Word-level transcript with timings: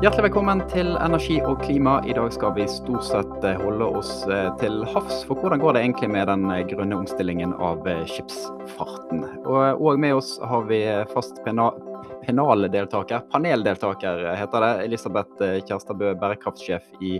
Hjertelig 0.00 0.30
velkommen 0.30 0.62
til 0.70 0.94
Energi 0.96 1.34
og 1.44 1.58
klima. 1.60 1.98
I 2.08 2.14
dag 2.16 2.30
skal 2.32 2.54
vi 2.56 2.64
stort 2.72 3.04
sett 3.04 3.42
eh, 3.44 3.58
holde 3.60 3.84
oss 3.98 4.22
eh, 4.32 4.46
til 4.56 4.78
havs. 4.94 5.26
For 5.28 5.36
hvordan 5.36 5.60
går 5.60 5.76
det 5.76 5.82
egentlig 5.82 6.08
med 6.14 6.24
den 6.30 6.46
eh, 6.48 6.62
grønne 6.70 6.96
omstillingen 7.02 7.52
av 7.60 7.84
skipsfarten? 8.08 9.20
Og, 9.42 9.60
og 9.76 10.00
med 10.00 10.16
oss 10.16 10.32
har 10.40 10.64
vi 10.72 10.80
fast 11.12 11.42
penaldeltaker, 11.44 13.28
paneldeltaker 13.28 14.24
heter 14.40 14.64
det, 14.64 14.72
Elisabeth 14.88 15.36
Kjærstadbø, 15.68 16.14
bærekraftsjef 16.24 16.88
i 17.04 17.18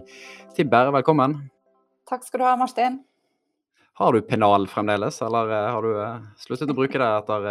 Tibber. 0.57 0.89
Velkommen. 0.97 1.37
Takk 2.09 2.25
skal 2.25 2.41
du 2.41 2.49
ha, 2.49 2.57
Marstein. 2.65 3.03
Har 4.01 4.17
du 4.17 4.25
pennal 4.25 4.65
fremdeles, 4.73 5.21
eller 5.29 5.53
har 5.69 5.85
du 5.85 5.93
sluttet 6.41 6.73
å 6.73 6.81
bruke 6.81 6.97
det 6.97 7.17
etter 7.19 7.51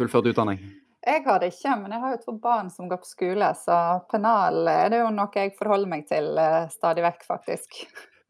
fullført 0.00 0.32
utdanning? 0.32 0.64
Jeg 1.02 1.24
har 1.26 1.40
det 1.42 1.50
ikke, 1.50 1.74
men 1.80 1.94
jeg 1.94 2.02
har 2.04 2.14
jo 2.14 2.22
to 2.22 2.32
barn 2.38 2.68
som 2.70 2.86
går 2.90 3.00
på 3.02 3.08
skole, 3.10 3.48
så 3.58 3.76
pennal 4.10 4.68
er 4.70 4.92
det 4.92 5.00
jo 5.02 5.10
noe 5.10 5.34
jeg 5.34 5.54
forholder 5.58 5.90
meg 5.90 6.04
til 6.06 6.30
uh, 6.38 6.68
stadig 6.70 7.02
vekk, 7.02 7.24
faktisk. 7.26 7.80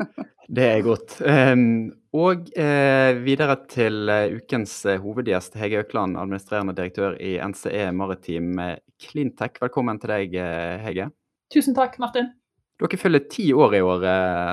det 0.56 0.68
er 0.70 0.84
godt. 0.86 1.18
Um, 1.20 1.92
og 2.16 2.48
uh, 2.56 3.12
videre 3.20 3.58
til 3.68 4.08
uh, 4.08 4.38
ukens 4.40 4.78
hovedgjest, 5.04 5.60
Hege 5.60 5.84
Økland, 5.84 6.16
administrerende 6.16 6.76
direktør 6.78 7.18
i 7.20 7.36
NCE 7.44 7.90
Maritim 7.92 8.56
Cleantech. 9.04 9.60
Velkommen 9.60 10.00
til 10.00 10.16
deg, 10.16 10.38
Hege. 10.86 11.10
Tusen 11.52 11.76
takk, 11.76 12.00
Martin. 12.00 12.32
Dere 12.82 12.98
følger 12.98 13.28
ti 13.30 13.44
år 13.54 13.76
i 13.78 13.80
år, 13.86 14.04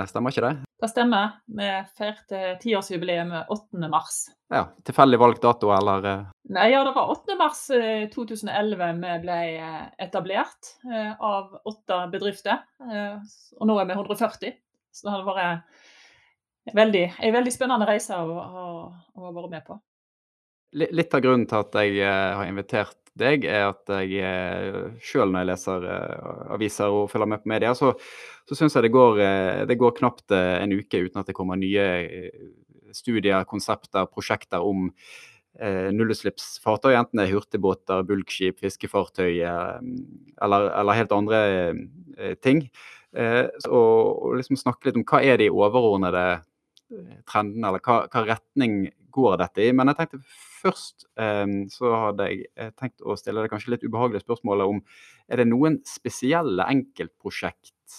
stemmer 0.09 0.33
ikke 0.33 0.43
det? 0.45 0.55
Det 0.79 0.87
stemmer. 0.91 1.31
Vi 1.49 1.69
feirte 1.97 2.41
tiårsjubileet 2.61 3.49
8.3. 3.49 4.35
Ja, 4.53 4.61
Tilfeldig 4.85 5.19
valgt 5.19 5.41
dato, 5.43 5.71
eller? 5.73 6.05
Eh? 6.05 6.21
Nei, 6.53 6.67
ja, 6.71 6.83
det 6.85 6.93
var 6.95 7.09
8.3 7.15 8.11
2011 8.13 9.01
vi 9.01 9.15
ble 9.25 9.39
eh, 9.57 9.81
etablert 10.05 10.71
eh, 10.85 11.11
av 11.15 11.57
åtte 11.67 11.99
bedrifter. 12.13 12.61
Og 13.57 13.67
nå 13.67 13.79
er 13.81 13.89
vi 13.89 13.97
140. 13.97 14.55
Så 14.93 15.07
det 15.07 15.15
har 15.15 15.25
vært 15.25 16.73
veldig, 16.77 17.05
en 17.17 17.35
veldig 17.35 17.53
spennende 17.53 17.89
reise 17.89 18.21
å 18.21 18.39
ha 18.45 19.33
vært 19.35 19.53
med 19.55 19.65
på. 19.65 19.81
Litt 20.79 21.17
av 21.17 21.25
grunnen 21.25 21.49
til 21.49 21.63
at 21.65 21.79
jeg 21.81 22.05
har 22.05 22.45
invitert 22.45 23.08
deg, 23.19 23.45
er 23.47 23.69
at 23.69 23.93
jeg 24.01 24.23
eh, 24.25 24.99
sjøl 25.03 25.31
når 25.31 25.43
jeg 25.43 25.49
leser 25.51 25.87
eh, 25.93 26.27
aviser 26.55 26.95
og 26.95 27.09
følger 27.11 27.31
med 27.31 27.43
på 27.43 27.51
media, 27.53 27.73
så, 27.77 27.93
så 28.49 28.57
syns 28.57 28.77
jeg 28.77 28.87
det 28.87 28.93
går, 28.95 29.23
eh, 29.25 29.63
det 29.69 29.79
går, 29.79 29.95
knapt 29.99 30.35
en 30.35 30.75
uke 30.75 31.03
uten 31.05 31.21
at 31.21 31.31
det 31.31 31.37
kommer 31.37 31.59
nye 31.59 31.87
studier, 32.95 33.45
konsepter, 33.49 34.07
prosjekter 34.09 34.65
om 34.65 34.87
eh, 35.59 35.89
nullutslippsfartøy. 35.93 36.93
Enten 36.95 37.21
det 37.21 37.27
er 37.27 37.35
hurtigbåter, 37.35 38.05
bulkskip, 38.07 38.63
fiskefartøy 38.63 39.43
eller, 39.43 40.71
eller 40.73 40.97
helt 40.97 41.13
andre 41.13 41.43
ting. 42.41 42.65
Eh, 43.17 43.47
og, 43.69 44.21
og 44.21 44.37
liksom 44.37 44.59
snakke 44.59 44.89
litt 44.89 44.99
om 44.99 45.05
hva 45.09 45.21
er 45.25 45.41
de 45.41 45.49
overordnede 45.49 46.25
trendene, 47.29 47.69
eller 47.69 47.81
hva, 47.85 48.03
hva 48.09 48.25
retning 48.27 48.83
går 49.13 49.39
dette 49.41 49.65
i. 49.65 49.73
Men 49.75 49.91
jeg 49.91 49.99
tenkte 49.99 50.21
først 50.59 51.05
ehm, 51.19 51.67
så 51.73 51.91
hadde 51.95 52.27
jeg 52.29 52.47
eh, 52.55 52.71
tenkt 52.77 53.03
å 53.03 53.15
stille 53.19 53.43
deg 53.43 53.51
kanskje 53.51 53.75
litt 53.75 53.85
ubehagelige 53.85 54.25
spørsmålet 54.25 54.73
om 54.73 54.81
er 55.29 55.41
det 55.41 55.47
noen 55.49 55.79
spesielle 55.87 56.65
enkeltprosjekt 56.71 57.97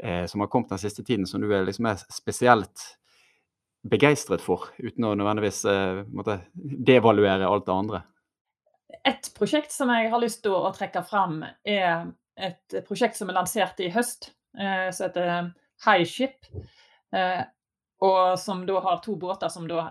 eh, 0.00 0.24
som 0.30 0.44
har 0.44 0.50
kommet 0.52 0.72
den 0.72 0.82
siste 0.82 1.04
tiden 1.06 1.28
som 1.28 1.42
du 1.42 1.50
er, 1.50 1.66
liksom 1.68 1.90
er 1.90 2.00
spesielt 2.12 2.86
begeistret 3.90 4.42
for, 4.44 4.68
uten 4.80 5.08
å 5.08 5.14
nødvendigvis 5.16 5.62
eh, 5.70 6.02
måtte 6.12 6.40
devaluere 6.54 7.48
alt 7.48 7.68
det 7.68 7.76
andre? 7.76 8.02
Et 9.08 9.30
prosjekt 9.36 9.72
som 9.72 9.92
jeg 9.94 10.10
har 10.12 10.20
lyst 10.20 10.42
til 10.44 10.56
å 10.56 10.74
trekke 10.76 11.04
fram, 11.08 11.40
er 11.64 12.10
et 12.40 12.82
prosjekt 12.88 13.16
som 13.16 13.30
er 13.30 13.38
lansert 13.38 13.78
i 13.80 13.88
høst, 13.92 14.32
som 14.52 15.06
heter 15.06 15.52
High 15.86 16.04
Ship. 16.04 16.48
Eh, 17.16 17.42
og 18.00 18.38
som 18.40 18.62
da 18.68 18.80
har 18.80 19.00
to 19.04 19.16
båter 19.20 19.50
som 19.52 19.66
da 19.68 19.90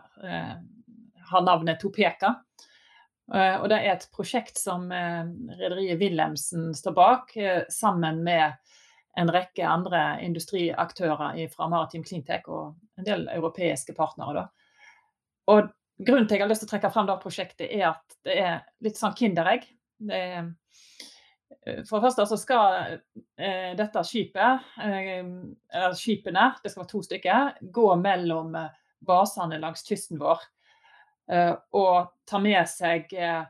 har 1.30 1.46
navnet 1.46 1.80
Topeka. 1.82 2.36
Eh, 3.34 3.56
og 3.62 3.70
det 3.70 3.80
er 3.80 3.94
et 3.94 4.08
prosjekt 4.16 4.58
som 4.58 4.90
eh, 4.94 5.26
rederiet 5.60 6.00
Wilhelmsen 6.02 6.72
står 6.76 6.96
bak, 6.98 7.36
eh, 7.38 7.64
sammen 7.70 8.24
med 8.26 8.58
en 9.20 9.32
rekke 9.34 9.66
andre 9.68 10.20
industriaktører 10.24 11.42
fra 11.52 11.68
Maritim 11.70 12.06
Cleantech 12.06 12.48
og 12.48 12.78
en 12.98 13.08
del 13.08 13.28
europeiske 13.34 13.96
partnere. 13.98 14.46
Da. 14.46 14.48
Og 15.54 15.76
Grunnen 16.00 16.30
til 16.30 16.38
at 16.38 16.40
jeg 16.40 16.46
har 16.46 16.48
lyst 16.48 16.62
til 16.64 16.70
å 16.70 16.72
trekke 16.72 16.90
fram 16.94 17.08
det 17.10 17.14
prosjektet, 17.20 17.72
er 17.76 17.90
at 17.90 18.14
det 18.24 18.36
er 18.40 18.54
litt 18.86 18.96
sånn 18.96 19.18
kinderegg. 19.20 19.66
Det 20.00 20.22
for 21.90 22.00
det 22.00 22.06
første 22.06 22.24
så 22.30 22.38
skal 22.40 23.02
dette 23.76 24.04
skipet, 24.08 24.70
eller 24.80 25.98
skipene, 26.00 26.46
det 26.64 26.72
skal 26.72 26.86
være 26.86 26.92
to 26.94 27.02
stykker, 27.04 27.50
gå 27.76 27.90
mellom 28.00 28.56
basene 29.04 29.60
langs 29.60 29.84
kysten 29.84 30.22
vår. 30.24 30.40
Eh, 31.30 31.54
og 31.78 32.10
ta 32.30 32.40
med 32.42 32.62
seg 32.70 33.12
eh, 33.14 33.44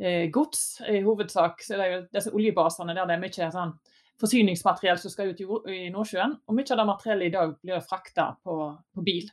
eh, 0.00 0.26
gods. 0.32 0.80
I 0.88 1.02
hovedsak 1.04 1.64
så 1.64 1.76
er 1.76 1.82
det 1.82 1.90
jo 1.90 2.02
disse 2.16 2.32
oljebasene 2.36 2.96
der 2.96 3.08
det 3.08 3.16
er 3.16 3.24
mye 3.24 3.50
sånn 3.56 3.74
forsyningsmateriell 4.20 5.00
som 5.00 5.12
skal 5.12 5.32
ut 5.32 5.40
i 5.40 5.88
Nordsjøen. 5.92 6.38
Og 6.48 6.56
mye 6.56 6.72
av 6.72 6.80
det 6.80 6.88
materiellet 6.88 7.30
i 7.30 7.34
dag 7.36 7.54
blir 7.60 7.84
frakta 7.84 8.32
på, 8.44 8.56
på, 8.76 9.04
bil. 9.04 9.30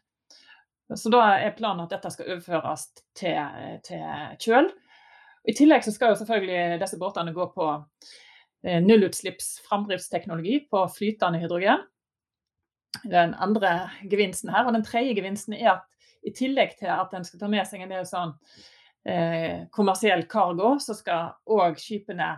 Så 0.96 1.12
da 1.12 1.24
er 1.36 1.56
planen 1.56 1.84
at 1.84 1.92
dette 1.92 2.12
skal 2.14 2.30
overføres 2.32 2.86
til, 3.18 3.36
til 3.84 4.06
kjøl. 4.40 4.70
I 5.48 5.56
tillegg 5.56 5.84
så 5.84 5.92
skal 5.92 6.14
jo 6.14 6.22
selvfølgelig 6.22 6.80
disse 6.80 7.00
båtene 7.00 7.34
gå 7.36 7.50
på 7.52 7.68
nullutslipps 8.64 9.50
framdriftsteknologi 9.68 10.62
på 10.72 10.86
flytende 10.96 11.44
hydrogen. 11.44 11.84
Den 13.04 13.36
andre 13.36 13.90
gevinsten 14.08 14.52
her, 14.56 14.64
og 14.64 14.76
den 14.76 14.88
tredje 14.88 15.16
gevinsten 15.20 15.56
er 15.60 15.74
at 15.74 15.97
i 16.28 16.34
tillegg 16.36 16.76
til 16.80 16.92
at 16.92 17.14
en 17.16 17.26
skal 17.26 17.42
ta 17.42 17.50
med 17.52 17.68
seg 17.68 17.84
en 17.84 17.94
del 17.94 18.06
sånn 18.08 18.34
eh, 19.08 19.66
kommersiell 19.74 20.26
cargo, 20.30 20.76
så 20.84 20.96
skal 20.98 21.34
òg 21.56 21.80
skipene 21.82 22.36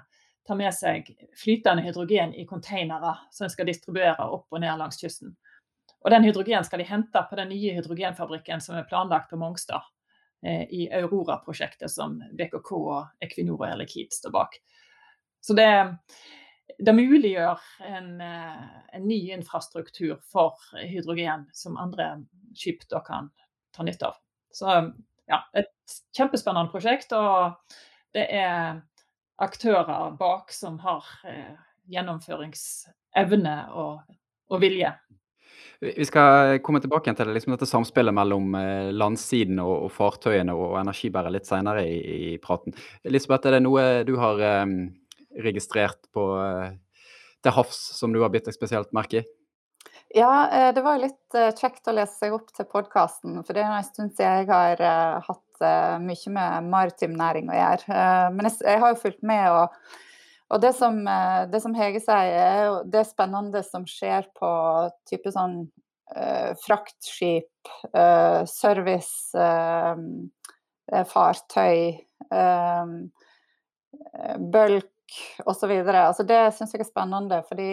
ta 0.47 0.57
med 0.57 0.73
seg 0.73 1.09
flytende 1.37 1.83
hydrogen 1.85 2.33
i 2.33 2.47
containere 2.49 3.15
som 3.33 3.45
en 3.45 3.53
skal 3.53 3.69
distribuere 3.69 4.25
opp 4.25 4.49
og 4.49 4.63
ned 4.63 4.81
langs 4.81 5.01
kysten. 5.01 5.35
Og 5.99 6.11
Den 6.13 6.23
hydrogen 6.23 6.63
skal 6.63 6.79
de 6.81 6.87
hente 6.87 7.23
på 7.29 7.37
den 7.37 7.51
nye 7.51 7.75
hydrogenfabrikken 7.75 8.61
som 8.63 8.77
er 8.79 8.87
planlagt 8.87 9.29
på 9.29 9.39
Mongstad. 9.39 9.83
Eh, 10.45 10.63
I 10.63 10.87
Aurora-prosjektet 11.01 11.91
som 11.91 12.17
BKK 12.37 12.71
og 12.77 13.25
Equinor 13.25 13.65
og 13.67 13.81
Liquide 13.81 14.15
står 14.15 14.33
bak. 14.33 14.55
Så 15.43 15.53
det, 15.55 15.67
det 16.79 16.95
muliggjør 16.95 17.59
en, 17.89 18.13
eh, 18.23 18.63
en, 18.95 19.07
ny 19.07 19.19
infrastruktur 19.35 20.17
for 20.31 20.55
hydrogen 20.79 21.49
som 21.53 21.77
andre 21.77 22.23
skip 22.55 22.87
kan 23.05 23.29
ta 23.75 23.85
nytte 23.85 24.09
av. 24.09 24.19
Så 24.53 24.69
ja, 25.29 25.43
et 25.57 25.71
kjempespennende 26.17 26.71
prosjekt. 26.73 27.13
Og 27.15 27.55
det 28.15 28.25
er 28.33 28.79
aktører 29.39 30.15
bak 30.19 30.51
som 30.53 30.79
har 30.83 31.05
eh, 31.27 31.53
gjennomføringsevne 31.89 33.55
og, 33.71 34.01
og, 34.49 34.57
vilje. 34.61 34.91
Vi 35.79 36.03
skal 36.03 36.57
komme 36.63 36.81
tilbake 36.83 37.13
til 37.15 37.31
liksom 37.31 37.55
dette 37.55 37.69
samspillet 37.69 38.15
mellom 38.15 38.51
eh, 38.59 38.89
landsiden 38.91 39.61
og, 39.63 39.87
og 39.87 39.93
fartøyene 39.95 40.55
og 40.55 40.75
energibæret 40.81 41.37
litt 41.37 41.47
senere 41.47 41.85
i, 41.87 41.99
i, 42.33 42.37
praten. 42.43 42.75
Elisabeth, 43.07 43.47
er 43.47 43.57
det 43.57 43.63
noe 43.63 43.87
du 44.07 44.17
har 44.19 44.43
eh, 44.43 44.65
registrert 45.45 46.09
på 46.15 46.29
eh, 46.43 46.77
til 47.39 47.55
havs 47.55 47.79
som 47.95 48.11
du 48.11 48.19
har 48.25 48.33
bitt 48.33 48.49
deg 48.49 48.57
spesielt 48.57 48.91
merke 48.95 49.21
i? 49.21 49.27
Ja, 50.09 50.49
eh, 50.49 50.73
det 50.73 50.81
var 50.81 50.97
litt 50.97 51.35
eh, 51.37 51.51
kjekt 51.53 51.87
å 51.87 51.93
lese 51.93 52.15
seg 52.17 52.33
opp 52.33 52.49
til 52.55 52.65
podkasten. 52.69 53.37
For 53.45 53.53
det 53.53 53.61
er 53.61 53.75
en 53.77 53.85
stund 53.85 54.15
siden 54.17 54.39
jeg 54.41 54.49
har 54.49 54.81
uh, 54.81 55.19
hatt 55.27 55.45
mye 55.99 56.31
med 56.33 56.69
maritim 56.71 57.17
næring 57.19 57.49
å 57.51 57.57
gjøre. 57.57 57.97
Men 58.31 58.47
jeg, 58.47 58.79
har 58.79 58.93
jo 58.93 59.01
fulgt 59.01 59.25
med, 59.27 59.43
og, 59.51 59.97
og 60.55 60.61
det, 60.63 60.71
som, 60.77 61.01
det, 61.51 61.59
som, 61.59 61.75
Hege 61.75 61.99
sier, 61.99 62.31
er 62.31 62.77
det 62.87 63.03
spennende 63.09 63.59
som 63.67 63.83
skjer 63.83 64.29
på 64.39 64.51
type 65.11 65.33
sånn 65.35 65.65
fraktskip, 66.63 67.73
service, 68.47 69.35
fartøy, 71.11 71.83
bulk 74.55 75.19
osv. 75.43 75.75
Altså 75.75 76.23
det 76.31 76.39
syns 76.55 76.71
jeg 76.71 76.87
er 76.87 76.89
spennende, 76.93 77.43
fordi 77.51 77.69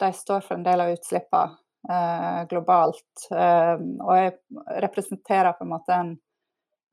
de 0.00 0.12
står 0.16 0.44
for 0.46 0.56
en 0.56 0.66
del 0.66 0.82
av 0.82 0.92
utslippene 0.94 1.60
eh, 1.88 2.40
globalt. 2.50 3.28
Eh, 3.30 3.76
og 4.00 4.12
jeg 4.16 4.34
representerer 4.84 5.56
på 5.56 5.66
en 5.66 5.72
måte 5.72 5.96
en, 5.96 6.12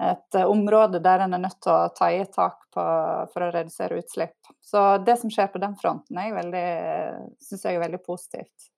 et 0.03 0.39
område 0.43 1.01
der 1.03 1.25
en 1.25 1.37
er 1.37 1.43
nødt 1.43 1.59
til 1.63 1.73
å 1.73 1.91
ta 1.97 2.11
i 2.13 2.21
et 2.21 2.33
tak 2.33 2.59
på, 2.73 2.83
for 3.33 3.45
å 3.45 3.51
redusere 3.53 3.99
utslipp. 4.01 4.51
Så 4.61 4.83
det 5.05 5.17
som 5.21 5.31
skjer 5.33 5.49
på 5.53 5.61
den 5.63 5.77
fronten, 5.79 6.19
syns 7.41 7.65
jeg 7.65 7.77
er 7.77 7.85
veldig 7.87 8.03
positivt. 8.05 8.69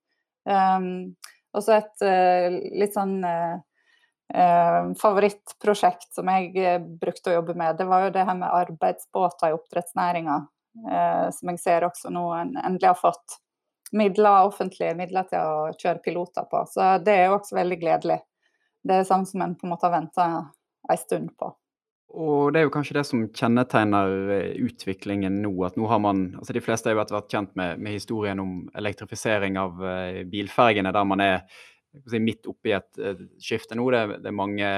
Um, 0.50 1.18
og 1.54 1.66
så 1.66 1.76
et 1.76 2.06
uh, 2.06 2.48
litt 2.80 2.96
sånn 2.96 3.20
uh, 3.26 3.60
favorittprosjekt 5.02 6.14
som 6.16 6.30
jeg 6.32 6.80
brukte 7.02 7.34
å 7.34 7.36
jobbe 7.40 7.58
med, 7.58 7.76
det 7.82 7.90
var 7.90 8.06
jo 8.06 8.14
det 8.16 8.24
her 8.30 8.38
med 8.40 8.54
arbeidsbåter 8.54 9.50
i 9.52 9.58
oppdrettsnæringa. 9.58 10.40
som 11.34 11.50
jeg 11.50 11.60
ser 11.60 11.84
også 11.84 12.12
nå 12.14 12.28
en 12.38 12.52
endelig 12.62 12.92
har 12.92 13.00
fått 13.00 13.40
midler, 13.96 14.46
offentlige 14.50 14.96
midler 14.98 15.26
til 15.30 15.40
å 15.40 15.70
kjøre 15.78 16.04
piloter 16.06 16.46
på. 16.50 16.64
Så 16.70 16.92
det 17.06 17.16
er 17.16 17.30
jo 17.30 17.40
også 17.40 17.58
veldig 17.58 17.80
gledelig. 17.82 18.20
Det 18.86 19.00
er 19.00 19.08
sånn 19.08 19.26
som 19.28 19.44
en 19.44 19.56
på 19.58 19.68
en 19.68 19.74
måte 19.74 19.88
har 19.88 19.96
venta 19.96 20.28
en 20.90 21.02
stund 21.02 21.34
på. 21.40 21.52
Og 22.10 22.54
det 22.54 22.62
er 22.62 22.66
jo 22.66 22.74
kanskje 22.74 22.96
det 22.98 23.04
som 23.06 23.26
kjennetegner 23.28 24.32
eh, 24.34 24.54
utviklingen 24.66 25.42
nå. 25.44 25.52
At 25.68 25.76
nå 25.78 25.90
har 25.92 26.00
man 26.02 26.24
altså 26.40 26.56
De 26.58 26.64
fleste 26.66 26.90
har 26.90 26.96
jo 26.98 27.04
vært 27.04 27.30
kjent 27.30 27.52
med, 27.60 27.82
med 27.82 28.00
historien 28.00 28.42
om 28.42 28.64
elektrifisering 28.78 29.60
av 29.62 29.78
uh, 29.84 30.24
bilfergene, 30.30 30.94
der 30.96 31.06
man 31.06 31.22
er 31.22 31.44
si, 32.10 32.22
midt 32.24 32.50
oppi 32.50 32.74
et 32.74 33.04
skifte 33.38 33.78
nå. 33.78 33.86
Det, 33.94 34.24
det 34.24 34.32
er 34.32 34.40
mange, 34.40 34.72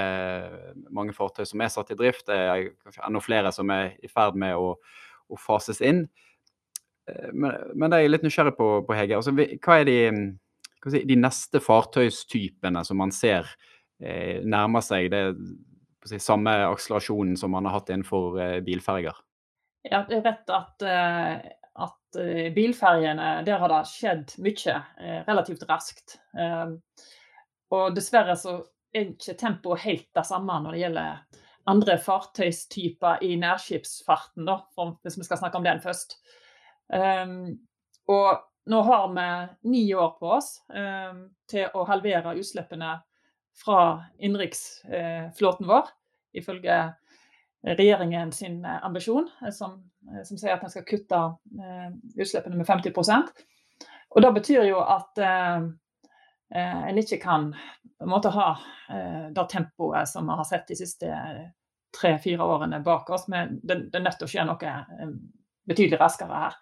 mange, 0.92 1.16
fartøy 1.16 1.46
som 1.48 1.64
er 1.64 1.72
satt 1.72 1.94
i 1.94 1.96
drift. 1.96 2.26
Det 2.28 2.36
er 2.36 2.68
kanskje 2.84 3.06
enda 3.08 3.24
flere 3.24 3.54
som 3.56 3.72
er 3.72 3.94
i 4.04 4.12
ferd 4.12 4.36
med 4.36 4.58
å, 4.60 4.74
å 5.32 5.40
fases 5.40 5.80
inn. 5.80 6.04
Uh, 7.10 7.28
men, 7.32 7.58
men, 7.74 7.88
det 7.88 7.98
er 7.98 8.06
jeg 8.06 8.14
litt 8.14 8.26
nysgjerrig 8.26 8.56
på, 8.58 8.70
på 8.86 8.96
Hege. 8.98 9.18
Altså, 9.18 9.34
hva 9.34 9.80
er 9.80 9.88
de, 9.88 9.98
hva 10.82 10.94
si, 10.94 11.04
de 11.08 11.18
neste 11.18 11.62
fartøystypene 11.62 12.84
som 12.86 13.00
man 13.02 13.14
ser 13.14 13.50
nærmer 14.02 14.82
seg? 14.82 15.12
det 15.12 15.20
si, 16.08 16.18
samme 16.18 16.54
akselerasjonen 16.66 17.36
som 17.36 17.52
man 17.54 17.66
har 17.68 17.78
hatt 17.78 17.92
innenfor 17.92 18.40
eh, 18.40 18.58
bilferger? 18.64 19.16
Ja, 19.82 20.04
det 20.08 20.20
er 20.20 20.26
rett 20.26 20.52
at, 20.54 20.84
eh, 20.86 21.52
at 21.86 22.20
eh, 22.20 22.50
bilfergene, 22.54 23.30
der 23.46 23.62
har 23.62 23.72
det 23.72 23.82
skjedd 23.90 24.36
mye 24.42 24.78
relativt 25.28 25.64
raskt. 25.70 26.18
Og 27.72 27.94
dessverre 27.96 28.36
så 28.36 28.58
er 28.92 29.14
ikke 29.14 29.38
tempoet 29.40 29.86
helt 29.86 30.10
det 30.14 30.26
samme 30.28 30.58
når 30.60 30.74
det 30.74 30.82
gjelder 30.82 31.40
andre 31.72 31.96
fartøystyper 32.02 33.22
i 33.24 33.36
nærskipsfarten, 33.40 34.44
da, 34.44 34.58
hvis 35.06 35.16
vi 35.20 35.26
skal 35.26 35.38
snakke 35.40 35.60
om 35.60 35.66
den 35.66 35.80
først. 35.80 36.18
Og 36.92 38.42
nå 38.72 38.80
har 38.86 39.06
vi 39.14 39.28
ni 39.70 39.94
år 39.94 40.10
på 40.20 40.34
oss 40.36 40.50
til 41.50 41.64
å 41.74 41.84
halvere 41.88 42.34
utslippene 42.38 42.94
fra 43.62 43.78
innenriksflåten 44.18 45.68
vår, 45.68 45.88
ifølge 46.36 46.76
regjeringen 47.62 48.32
sin 48.32 48.64
ambisjon, 48.64 49.28
som, 49.54 49.78
som 50.24 50.38
sier 50.38 50.56
at 50.56 50.64
en 50.66 50.72
skal 50.72 50.86
kutte 50.88 51.20
utslippene 52.16 52.58
med 52.58 52.66
50% 52.66 53.44
Og 54.12 54.22
Det 54.22 54.32
betyr 54.38 54.66
jo 54.68 54.80
at 54.82 55.20
en 55.22 56.98
ikke 57.00 57.20
kan 57.22 57.52
en 58.02 58.10
måte 58.10 58.32
ha 58.34 58.48
det 59.32 59.48
tempoet 59.50 60.08
som 60.08 60.26
vi 60.28 60.38
har 60.38 60.48
sett 60.48 60.68
de 60.68 60.76
siste 60.76 61.12
tre-fire 62.00 62.44
årene 62.44 62.80
bak 62.80 63.10
oss. 63.10 63.28
Men 63.28 63.60
det, 63.62 63.74
det, 63.92 63.98
er 63.98 64.04
nødt 64.04 64.18
til 64.20 64.28
å 64.28 64.32
skje 64.32 64.46
noe 64.48 64.74
betydelig 65.68 66.00
raskere 66.00 66.44
her. 66.46 66.56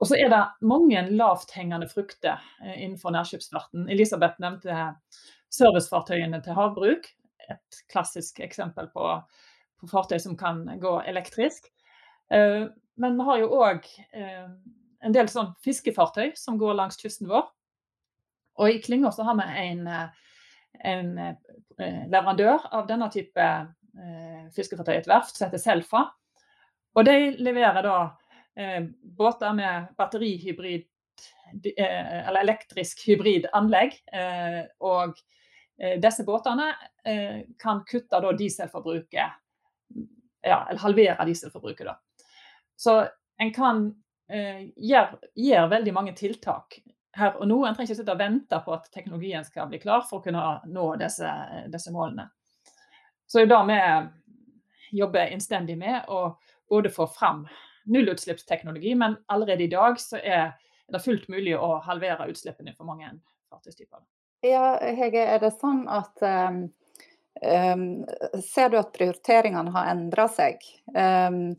Og 0.00 0.10
så 0.10 0.18
er 0.20 0.28
det 0.32 0.42
mange 0.68 1.00
lavthengende 1.08 1.88
frukter 1.88 2.42
innenfor 2.74 3.14
nærskipsfarten. 3.14 3.86
Elisabeth 3.92 4.36
nevnte 4.44 4.90
servicefartøyene 5.52 6.42
til 6.44 6.56
havbruk. 6.56 7.08
Et 7.48 7.78
klassisk 7.92 8.42
eksempel 8.44 8.90
på, 8.92 9.06
på 9.80 9.88
fartøy 9.88 10.18
som 10.20 10.36
kan 10.36 10.64
gå 10.82 10.98
elektrisk. 11.08 11.70
Uh, 12.32 12.68
men 12.96 13.16
vi 13.16 13.26
har 13.28 13.40
jo 13.42 13.48
òg 13.60 13.88
eh, 14.16 14.44
en 15.04 15.14
del 15.14 15.28
sånn 15.28 15.50
fiskefartøy 15.64 16.30
som 16.38 16.56
går 16.56 16.78
langs 16.78 16.96
kysten 16.96 17.28
vår. 17.28 17.44
Og 18.56 18.72
i 18.72 18.78
Klynga 18.80 19.10
så 19.12 19.26
har 19.28 19.36
vi 19.36 19.44
en, 19.66 19.82
eh, 19.92 20.30
en 20.92 21.10
leverandør 21.76 22.64
av 22.72 22.86
denne 22.88 23.10
type 23.12 23.48
fiskefartøy, 24.56 24.94
et 24.96 25.08
verft 25.08 25.36
som 25.36 25.46
heter 25.46 25.60
Selfa. 25.60 26.02
Og 26.96 27.04
de 27.04 27.16
leverer 27.44 27.84
da 27.84 27.96
båter 29.18 29.52
med 29.52 29.90
batterihybrid 29.98 30.86
eller 31.76 32.38
elektrisk 32.40 33.02
hybridanlegg. 33.04 33.98
og 34.80 35.12
Eh, 35.78 36.00
disse 36.00 36.24
båtene 36.24 36.76
eh, 37.04 37.40
kan 37.58 37.84
kutte 37.84 38.20
da, 38.20 38.32
dieselforbruket, 38.32 39.30
ja, 40.42 40.66
eller 40.70 40.80
halvere 40.80 41.24
dieselforbruket. 41.24 41.86
Da. 41.86 41.98
Så 42.76 43.06
en 43.38 43.52
kan 43.52 43.82
eh, 44.28 44.68
gjøre, 44.76 45.18
gjøre, 45.34 45.68
veldig 45.70 45.94
mange 45.94 46.14
tiltak 46.16 46.78
her 47.16 47.36
og 47.36 47.48
nå. 47.48 47.60
En 47.64 47.76
trenger 47.76 47.92
ikke 47.92 48.00
sitte 48.00 48.16
og 48.16 48.22
vente 48.22 48.60
på 48.64 48.76
at 48.76 48.88
teknologien 48.92 49.44
skal 49.44 49.68
bli 49.68 49.80
klar 49.82 50.04
for 50.08 50.20
å 50.20 50.24
kunne 50.24 50.46
nå 50.72 50.88
disse, 51.00 51.32
disse 51.72 51.92
målene. 51.92 52.30
Så 53.26 53.42
det 53.42 53.48
er 53.48 53.52
da 53.52 53.62
vi 53.68 54.98
jobber 55.02 55.32
innstendig 55.34 55.76
med 55.76 56.08
å 56.08 56.38
både 56.68 56.90
få 56.90 57.06
fram 57.06 57.44
nullutslippsteknologi, 57.86 58.94
men 58.94 59.16
allerede 59.26 59.64
i 59.64 59.70
dag 59.70 60.00
så 60.00 60.18
er 60.18 60.56
det 60.92 61.02
fullt 61.02 61.28
mulig 61.28 61.54
å 61.58 61.76
halvere 61.86 62.28
utslippene 62.30 62.74
for 62.76 62.88
mange 62.88 63.10
fartøystyper. 63.50 64.02
Ja, 64.46 64.76
Hege, 64.80 65.22
er 65.22 65.40
det 65.42 65.54
sånn 65.56 65.86
at 65.90 66.22
um, 66.22 66.66
um, 67.42 67.86
Ser 68.44 68.70
du 68.70 68.78
at 68.78 68.92
prioriteringene 68.94 69.72
har 69.74 69.90
endra 69.94 70.26
seg? 70.30 70.60
Um, 70.92 71.54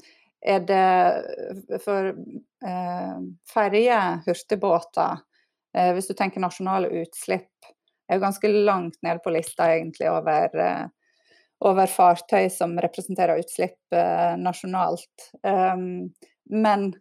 er 0.48 0.62
det 0.68 1.80
for 1.84 2.12
uh, 2.14 3.18
ferje, 3.52 4.02
hurtigbåter, 4.28 5.24
uh, 5.78 5.92
hvis 5.98 6.12
du 6.12 6.14
tenker 6.16 6.44
nasjonale 6.44 6.92
utslipp, 7.02 7.72
er 8.08 8.20
jo 8.20 8.24
ganske 8.24 8.52
langt 8.54 9.02
ned 9.04 9.20
på 9.24 9.34
lista 9.36 9.72
egentlig 9.74 10.12
over, 10.12 10.54
uh, 10.56 10.86
over 11.66 11.90
fartøy 11.90 12.50
som 12.54 12.76
representerer 12.82 13.42
utslipp 13.42 13.94
eh, 13.96 14.36
nasjonalt. 14.38 15.32
men 16.50 16.92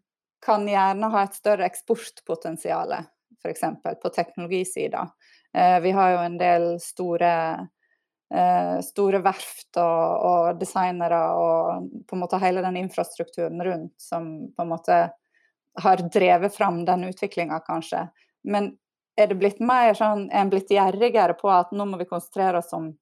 kan 0.47 0.69
gjerne 0.69 1.11
ha 1.11 1.23
et 1.25 1.35
større 1.35 1.67
eksportpotensial, 1.67 2.93
f.eks. 3.43 3.64
på 4.03 4.12
teknologisida. 4.14 5.08
Eh, 5.56 5.81
vi 5.81 5.91
har 5.91 6.11
jo 6.12 6.19
en 6.23 6.38
del 6.38 6.67
store, 6.81 7.32
eh, 8.35 8.76
store 8.85 9.23
verft 9.25 9.79
og, 9.81 10.25
og, 10.31 10.61
designere 10.61 11.20
og 11.35 11.88
på 12.06 12.17
en 12.17 12.23
måte 12.23 12.41
hele 12.43 12.64
den 12.64 12.79
infrastrukturen 12.85 13.62
rundt 13.64 13.94
som 14.03 14.29
på 14.53 14.67
en 14.67 14.73
måte 14.75 15.00
har 15.82 16.03
drevet 16.12 16.55
fram 16.55 16.85
den 16.85 17.08
utviklinga, 17.11 17.61
kanskje. 17.67 18.06
Men 18.44 18.75
er 19.17 19.32
det 19.32 19.41
blitt 19.41 19.61
mer 19.61 19.97
sånn, 19.97 20.29
er 20.31 20.44
en 20.44 20.53
blitt 20.53 20.70
gjerrigere 20.73 21.37
på 21.37 21.50
at 21.53 21.73
nå 21.73 21.88
må 21.88 21.99
vi 22.00 22.08
konsentrere 22.08 22.61
oss 22.61 22.73
om 22.76 22.93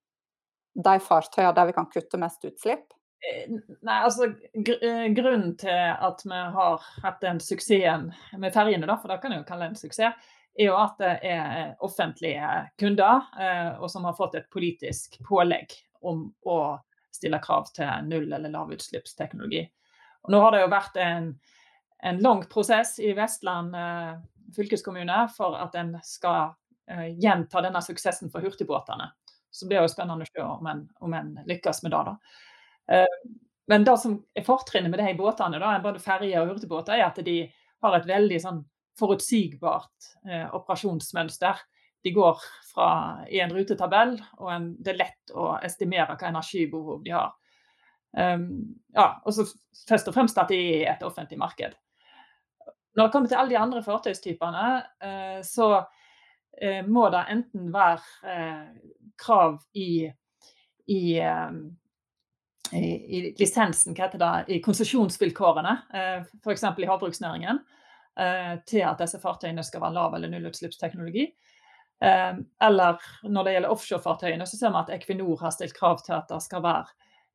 de 0.74 0.98
fartøyene 1.00 1.54
der 1.56 1.70
vi 1.70 1.76
kan 1.76 1.88
kutte 1.90 2.20
mest 2.20 2.44
utslipp? 2.46 2.86
Eh, 3.24 3.50
nei, 3.86 3.98
altså 4.04 4.30
Grunnen 4.54 5.54
til 5.60 5.82
at 5.94 6.24
vi 6.24 6.40
har 6.56 6.88
hatt 7.04 7.20
den 7.24 7.40
suksessen 7.40 8.10
med 8.40 8.54
ferjene, 8.54 8.98
for 9.00 9.12
det 9.12 9.20
kan 9.22 9.32
jeg 9.32 9.42
jo 9.42 9.48
kalle 9.48 9.70
en 9.70 9.78
suksess, 9.78 10.32
er 10.54 10.68
jo 10.68 10.74
at 10.78 10.98
det 11.00 11.14
er 11.26 11.72
offentlige 11.82 12.50
kunder, 12.78 13.24
eh, 13.40 13.72
og 13.80 13.90
som 13.90 14.04
har 14.06 14.18
fått 14.18 14.36
et 14.38 14.50
politisk 14.52 15.18
pålegg 15.26 15.72
om 16.04 16.28
å 16.46 16.58
stille 17.14 17.40
krav 17.42 17.70
til 17.74 17.90
null- 18.06 18.32
eller 18.32 18.52
lavutslippsteknologi. 18.52 19.64
Og 20.24 20.32
nå 20.32 20.40
har 20.40 20.54
det 20.54 20.62
jo 20.62 20.70
vært 20.72 20.96
en, 21.02 21.32
en 22.04 22.20
lang 22.22 22.44
prosess 22.50 22.96
i 23.02 23.12
Vestland 23.16 23.74
eh, 23.78 24.14
fylkeskommune 24.54 25.24
for 25.34 25.56
at 25.58 25.74
en 25.78 25.96
skal 26.06 26.54
eh, 26.90 27.10
gjenta 27.18 27.62
denne 27.64 27.82
suksessen 27.82 28.32
for 28.32 28.44
hurtigbåtene. 28.44 29.10
Så 29.54 29.68
blir 29.68 29.78
det 29.78 29.87
jo 29.87 29.92
spennende 29.92 30.26
å 30.26 30.30
se 30.30 30.44
om 30.44 30.66
en, 30.66 30.84
om 31.06 31.14
en 31.14 31.34
lykkes 31.46 31.84
med 31.84 31.94
det. 31.94 32.02
da. 32.11 33.04
Men 33.70 33.84
det 33.87 33.94
som 34.02 34.16
er 34.37 34.44
fortrinnet 34.44 34.92
med 34.92 35.00
de 35.00 35.12
båtene, 35.16 35.61
da, 35.62 35.76
både 35.82 36.02
ferjer 36.02 36.42
og 36.42 36.52
hurtigbåter, 36.52 36.99
er 36.99 37.06
at 37.06 37.20
de 37.25 37.38
har 37.84 37.96
et 37.96 38.08
veldig 38.08 38.40
sånn 38.42 38.61
forutsigbart 38.99 40.11
eh, 40.28 40.44
operasjonsmønster. 40.54 41.62
De 42.04 42.12
går 42.14 42.42
fra, 42.73 42.88
i 43.32 43.40
en 43.40 43.54
rutetabell, 43.54 44.18
og 44.40 44.50
en, 44.52 44.68
det 44.84 44.94
er 44.94 45.00
lett 45.00 45.32
å 45.34 45.54
estimere 45.64 46.18
hva 46.18 46.28
energibehov 46.28 47.00
de 47.06 47.14
har. 47.16 47.32
Um, 48.14 48.76
ja, 48.94 49.08
og 49.26 49.34
så 49.34 49.49
Først 49.88 50.06
og 50.06 50.14
fremst 50.14 50.37
at 50.38 50.52
de 50.52 50.54
er 50.54 50.82
i 50.84 50.84
et 50.87 51.02
offentlig 51.02 51.37
marked. 51.40 51.73
Når 52.94 53.08
det 53.08 53.12
kommer 53.12 53.28
til 53.28 53.40
alle 53.40 53.50
de 53.50 53.58
andre 53.58 53.80
fartøystypene, 53.82 54.66
eh, 55.02 55.40
så 55.44 55.66
eh, 56.62 56.87
må 56.87 57.08
det 57.11 57.25
enten 57.34 57.73
være 57.75 58.30
eh, 58.30 58.68
krav 59.21 59.61
i, 59.73 60.11
i 60.90 61.00
ehm, 61.21 61.64
i, 62.75 62.87
i, 63.18 63.18
lisensen, 63.38 63.94
hva 63.94 64.09
heter 64.09 64.18
det, 64.18 64.33
i 64.56 64.61
konsesjonsvilkårene, 64.64 65.75
eh, 65.94 66.25
f.eks. 66.42 66.64
i 66.64 66.88
havbruksnæringen. 66.88 67.61
Eh, 68.14 68.59
til 68.62 68.85
at 68.87 69.00
disse 69.02 69.18
fartøyene 69.18 69.62
skal 69.66 69.83
være 69.83 69.97
lav- 69.97 70.14
eller 70.14 70.30
nullutslippsteknologi. 70.30 71.25
Eh, 72.02 72.35
eller 72.62 73.00
når 73.26 73.44
det 73.44 73.54
gjelder 73.56 73.75
offshorefartøyene, 73.75 74.47
så 74.47 74.59
ser 74.59 74.71
vi 74.71 74.83
at 74.83 74.92
Equinor 75.00 75.40
har 75.40 75.54
stilt 75.54 75.75
krav 75.75 75.99
til 76.04 76.14
at 76.14 76.30
det 76.30 76.40
skal 76.44 76.62
være 76.62 76.85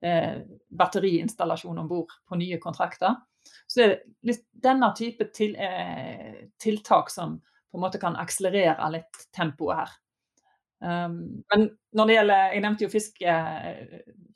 eh, 0.04 0.38
batteriinstallasjon 0.80 1.84
om 1.84 1.90
bord 1.92 2.16
på 2.30 2.40
nye 2.40 2.60
kontrakter. 2.64 3.18
Så 3.68 3.82
det 3.82 4.36
er 4.36 4.40
denne 4.64 4.92
type 4.96 5.26
til, 5.36 5.56
tiltak 6.62 7.10
som 7.10 7.40
på 7.72 7.78
en 7.78 7.84
måte 7.84 8.00
kan 8.02 8.18
akselerere 8.20 8.92
litt 8.94 9.24
tempoet 9.36 9.82
her. 9.82 9.94
Um, 10.80 11.44
men 11.52 11.66
når 11.92 12.08
det 12.08 12.14
gjelder 12.14 12.54
Jeg 12.54 12.64
nevnte 12.64 12.86
jo 12.86 12.92
fiske, 12.94 13.34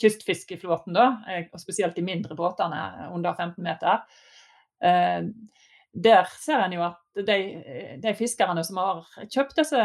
kystfiskeflåten, 0.02 0.96
da, 0.98 1.08
og 1.46 1.62
spesielt 1.62 1.96
de 1.96 2.04
mindre 2.06 2.36
båtene 2.36 3.10
under 3.14 3.36
15 3.38 3.64
meter. 3.64 4.04
der 5.94 6.26
ser 6.42 6.66
en 6.66 6.74
jo 6.74 6.82
at 6.84 6.98
de, 7.16 7.38
de, 8.02 8.14
fiskerne 8.18 8.64
som 8.66 8.80
har 8.82 9.06
kjøpt 9.32 9.60
disse 9.62 9.84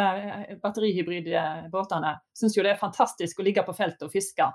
batterihybride 0.63 1.43
båtene, 1.71 2.17
syns 2.35 2.57
jo 2.57 2.65
det 2.65 2.73
er 2.73 2.81
fantastisk 2.81 3.39
å 3.39 3.47
ligge 3.47 3.63
på 3.63 3.77
feltet 3.77 4.09
og 4.09 4.11
fiske 4.11 4.49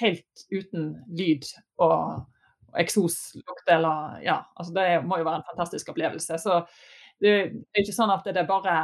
helt 0.00 0.46
uten 0.50 0.92
lyd 1.18 1.46
og, 1.82 2.24
og 2.70 2.80
eksoslukt. 2.80 3.66
Eller, 3.70 4.18
ja, 4.24 4.40
altså 4.54 4.74
det 4.74 4.86
må 5.04 5.20
jo 5.20 5.26
være 5.28 5.42
en 5.42 5.50
fantastisk 5.50 5.92
opplevelse. 5.92 6.38
Så 6.40 6.62
det 7.22 7.34
er 7.34 7.82
ikke 7.82 7.96
sånn 7.96 8.14
at 8.14 8.26
det 8.34 8.46
bare 8.48 8.78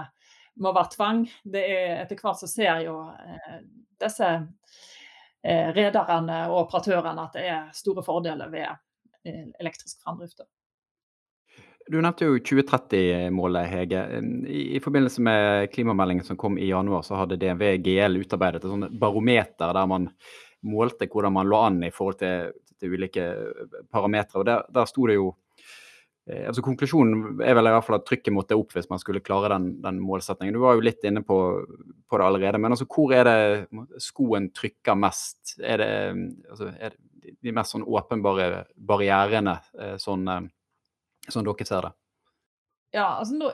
må 0.61 0.73
være 0.75 0.93
tvang. 0.95 1.23
Det 1.43 1.63
er, 1.63 1.95
etter 2.05 2.21
hvert 2.21 2.41
så 2.41 2.49
ser 2.51 2.85
jo 2.87 2.99
eh, 3.11 3.61
disse 4.01 4.31
eh, 4.31 5.71
rederne 5.75 6.45
og 6.51 6.65
operatørene 6.65 7.29
at 7.29 7.39
det 7.39 7.47
er 7.51 7.71
store 7.77 8.05
fordeler 8.07 8.53
ved 8.53 8.69
eh, 8.69 9.49
elektrisk 9.61 10.03
framdrift. 10.05 10.45
Du 11.85 11.99
nevnte 12.01 12.25
jo 12.25 12.39
2030-målet, 12.41 13.69
Hege. 13.69 14.03
I, 14.49 14.61
I, 14.77 14.81
forbindelse 14.81 15.21
med 15.21 15.69
klimameldingen 15.73 16.25
som 16.25 16.39
kom 16.41 16.57
i 16.57 16.71
januar, 16.71 17.03
så 17.05 17.19
hadde 17.21 17.37
DNV 17.37 17.77
GL 17.85 18.23
utarbeidet 18.23 18.63
et 18.63 18.71
sånt 18.73 18.95
barometer 19.01 19.75
der 19.77 19.91
man 19.91 20.09
målte 20.65 21.11
hvordan 21.13 21.35
man 21.37 21.51
lå 21.51 21.61
an 21.61 21.83
i 21.85 21.93
forhold 21.93 22.17
til, 22.23 22.55
til 22.81 22.95
ulike 22.97 23.27
parametere. 23.93 24.41
Og 24.41 24.47
Der, 24.49 24.65
der 24.73 24.89
sto 24.89 25.05
det 25.11 25.19
jo 25.19 25.29
eh, 25.29 25.44
altså 26.25 26.63
Konklusjonen 26.65 27.43
er 27.45 27.57
vel 27.57 27.69
i 27.69 27.73
hvert 27.75 27.85
fall 27.85 27.99
at 27.99 28.07
trykket 28.09 28.33
måtte 28.33 28.57
opp 28.57 28.73
hvis 28.73 28.89
man 28.89 29.01
skulle 29.03 29.21
klare 29.25 29.51
den, 29.53 29.75
den 29.85 29.99
målsettingen. 30.01 30.57
Du 30.57 30.63
var 30.63 30.79
jo 30.79 30.85
litt 30.87 31.05
inne 31.05 31.21
på, 31.27 31.39
på, 31.65 32.21
det 32.21 32.25
allerede. 32.25 32.61
Men 32.63 32.73
altså, 32.73 32.87
hvor 32.89 33.13
er 33.13 33.29
det 33.29 34.01
skoen 34.01 34.49
trykker 34.57 34.97
mest? 34.97 35.59
Er 35.61 35.83
det, 35.83 35.91
altså, 36.49 36.71
er 36.79 36.95
det 36.95 37.37
de 37.45 37.53
mest 37.57 37.75
sånn 37.75 37.85
åpenbare 37.85 38.65
barrierene 38.77 39.59
sånn, 40.01 40.01
sånn 40.01 40.33
eh, 40.33 40.49
som 41.29 41.45
dere 41.45 41.69
ser 41.69 41.89
det? 41.89 41.93
Ja, 42.95 43.09
altså 43.19 43.35
nå, 43.35 43.49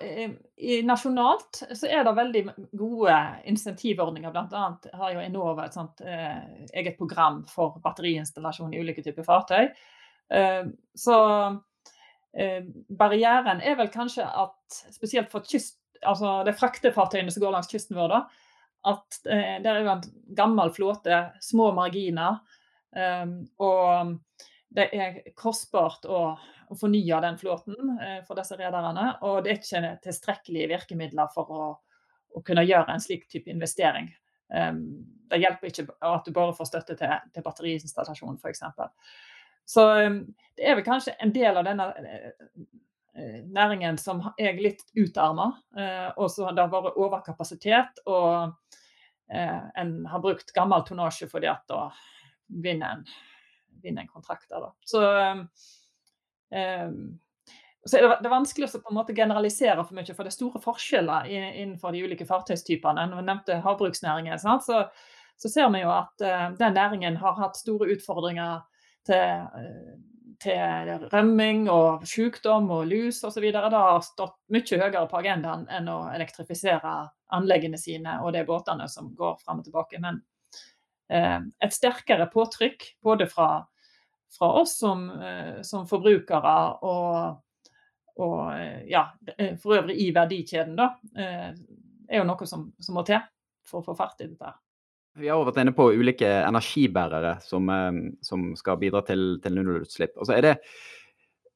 Nasjonalt 0.84 1.62
så 1.72 1.88
er 1.88 2.04
det 2.04 2.12
veldig 2.18 2.42
gode 2.76 3.14
insentivordninger. 3.48 4.34
Bl.a. 4.34 4.66
har 5.00 5.14
jo 5.14 5.22
Enova 5.22 5.64
et 5.64 5.78
sånt 5.78 6.02
eh, 6.04 6.66
eget 6.76 6.98
program 6.98 7.40
for 7.48 7.78
batteriinstallasjon 7.80 8.74
i 8.74 8.82
ulike 8.82 9.04
typer 9.06 9.24
fartøy. 9.24 9.70
Eh, 10.36 10.68
så 10.92 11.16
eh, 12.36 12.62
barrieren 12.88 13.62
er 13.62 13.78
vel 13.78 13.90
kanskje 13.92 14.26
at 14.26 14.80
spesielt 14.94 15.30
for 15.32 15.46
kyst, 15.46 15.78
altså 16.00 16.40
det 16.46 16.56
fraktefartøyene 16.58 17.32
som 17.32 17.44
går 17.44 17.54
langs 17.56 17.70
kysten 17.70 17.98
vår, 17.98 18.14
da, 18.14 18.22
at 18.90 19.20
eh, 19.28 19.58
det 19.60 19.70
er 19.70 19.82
jo 19.82 19.92
en 19.92 20.06
gammel 20.36 20.72
flåte, 20.72 21.20
små 21.44 21.70
marginer. 21.76 22.40
Eh, 22.96 23.26
og 23.60 24.16
det 24.70 24.86
er 24.94 25.20
kostbart 25.38 26.06
å, 26.06 26.22
å 26.70 26.78
fornye 26.78 27.20
den 27.24 27.38
flåten 27.40 27.76
eh, 27.98 28.18
for 28.26 28.38
disse 28.38 28.58
rederne. 28.58 29.12
Og 29.26 29.44
det 29.44 29.52
er 29.52 29.60
ikke 29.60 29.94
tilstrekkelige 30.06 30.70
virkemidler 30.72 31.30
for 31.34 31.52
å, 31.52 31.68
å 32.36 32.44
kunne 32.46 32.66
gjøre 32.66 32.94
en 32.94 33.02
slik 33.02 33.28
type 33.30 33.50
investering. 33.52 34.10
Um, 34.50 34.80
det 35.30 35.38
hjelper 35.44 35.68
ikke 35.68 35.84
at 36.02 36.26
du 36.26 36.32
bare 36.34 36.54
får 36.56 36.66
støtte 36.66 36.96
til, 36.98 37.12
til 37.30 37.44
batteriinstallasjon 37.46 38.40
f.eks. 38.40 38.64
Så 39.70 39.86
um, 40.06 40.20
det 40.58 40.66
er 40.66 40.78
vel 40.78 40.86
kanskje 40.86 41.14
en 41.22 41.32
del 41.34 41.60
av 41.60 41.66
denne 41.68 41.86
uh, 41.94 43.38
næringen 43.54 43.98
som 44.00 44.22
er 44.34 44.58
litt 44.58 44.82
utarma, 44.98 45.52
uh, 45.78 46.10
og 46.16 46.30
så 46.32 46.48
har 46.48 46.58
det 46.58 46.68
vært 46.72 46.98
overkapasitet. 46.98 48.04
Og 48.10 48.56
en 49.30 49.90
har 50.10 50.18
brukt 50.18 50.48
gammel 50.56 50.82
tonnasje 50.82 51.28
fordi 51.30 51.46
at 51.46 51.60
da 51.70 51.84
vinner 52.50 52.96
en 52.96 53.04
vinne 53.82 54.02
en 54.02 54.08
kontrakt. 54.10 54.48
Da. 54.50 54.72
Så, 54.84 55.02
um, 56.50 57.20
så 57.86 57.96
er 57.96 58.02
det, 58.02 58.16
det 58.20 58.26
er 58.26 58.34
vanskelig 58.34 58.68
å 58.68 58.80
på 58.82 58.90
en 58.90 58.98
måte 58.98 59.14
generalisere 59.16 59.84
for 59.86 59.96
mye, 59.96 60.16
for 60.16 60.26
det 60.26 60.32
er 60.32 60.36
store 60.36 60.60
forskjeller 60.64 61.30
innenfor 61.30 61.94
de 61.94 62.02
ulike 62.04 62.26
fartøystypene. 62.28 63.06
Når 63.06 63.22
vi 63.22 63.28
nevnte 63.28 63.60
havbruksnæringen, 63.64 64.42
så, 64.42 64.82
så, 65.38 65.46
ser 65.46 65.70
vi 65.72 65.84
jo 65.84 65.94
at 65.94 66.26
den 66.58 66.76
næringen 66.76 67.16
har 67.22 67.38
hatt 67.38 67.56
store 67.62 67.88
utfordringer 67.94 68.66
til, 69.08 69.46
uh, 69.54 70.26
til 70.40 71.06
rømming 71.12 71.68
og 71.72 72.06
sykdom 72.08 72.70
og 72.74 72.88
lus 72.90 73.22
osv. 73.24 73.46
Det 73.52 73.70
har 73.76 74.02
stått 74.04 74.36
mye 74.52 74.82
høyere 74.82 75.06
på 75.10 75.20
agendaen 75.20 75.66
enn 75.68 75.88
å 75.92 76.02
elektrifisere 76.14 76.96
anleggene 77.36 77.78
sine 77.78 78.18
og 78.24 78.34
de 78.34 78.44
båtene 78.48 78.88
som 78.90 79.12
går 79.16 79.38
fram 79.44 79.60
og 79.60 79.68
tilbake. 79.68 80.00
Men 80.02 80.22
Eh, 81.10 81.38
et 81.58 81.74
sterkere 81.74 82.28
påtrykk 82.30 82.84
både 83.02 83.26
fra, 83.26 83.64
fra 84.30 84.52
oss 84.60 84.76
som, 84.78 85.08
eh, 85.10 85.58
som, 85.66 85.86
forbrukere 85.90 86.54
og, 86.86 87.40
og 88.22 88.38
eh, 88.54 88.84
ja, 88.92 89.08
for 89.58 89.80
øvrig 89.80 89.98
i 90.04 90.12
verdikjeden, 90.14 90.76
da, 90.78 90.92
er 91.18 92.20
jo 92.20 92.26
noe 92.28 92.46
som, 92.46 92.68
som 92.78 92.98
må 92.98 93.02
til 93.08 93.18
for 93.66 93.82
å 93.82 93.88
få 93.88 93.96
fart 93.98 94.22
i 94.22 94.28
dette. 94.30 94.54
Vi 95.18 95.28
har 95.28 95.42
vært 95.42 95.58
inne 95.62 95.74
på 95.74 95.88
ulike 95.90 96.28
energibærere 96.46 97.38
som, 97.42 97.66
som 98.22 98.52
skal 98.56 98.78
bidra 98.78 99.02
til, 99.06 99.40
til 99.42 99.56
nullutslipp. 99.56 100.14
Altså 100.14 100.36
er 100.36 100.44
det, 100.46 100.54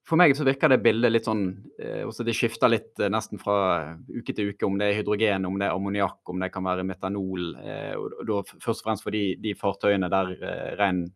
for 0.05 0.21
meg 0.21 0.35
så 0.37 0.45
virker 0.45 0.69
det 0.69 0.83
bildet 0.85 1.13
litt 1.15 1.25
sånn 1.25 1.47
eh, 1.81 2.03
også 2.05 2.27
Det 2.29 2.35
skifter 2.37 2.69
litt 2.69 3.01
eh, 3.01 3.11
nesten 3.13 3.41
fra 3.41 3.95
uke 4.13 4.35
til 4.37 4.53
uke 4.53 4.67
om 4.69 4.77
det 4.81 4.91
er 4.91 4.99
hydrogen, 4.99 5.47
om 5.49 5.57
det 5.61 5.69
er 5.69 5.77
ammoniakk, 5.77 6.21
om 6.29 6.45
det 6.45 6.51
kan 6.53 6.67
være 6.67 6.85
metanol. 6.85 7.55
Eh, 7.57 7.95
og, 7.97 8.19
da 8.29 8.43
Først 8.53 8.83
og 8.83 8.91
fremst 8.91 9.07
for 9.07 9.17
de, 9.17 9.25
de 9.41 9.55
fartøyene 9.57 10.11
der 10.13 10.35
eh, 10.37 10.71
ren 10.81 11.07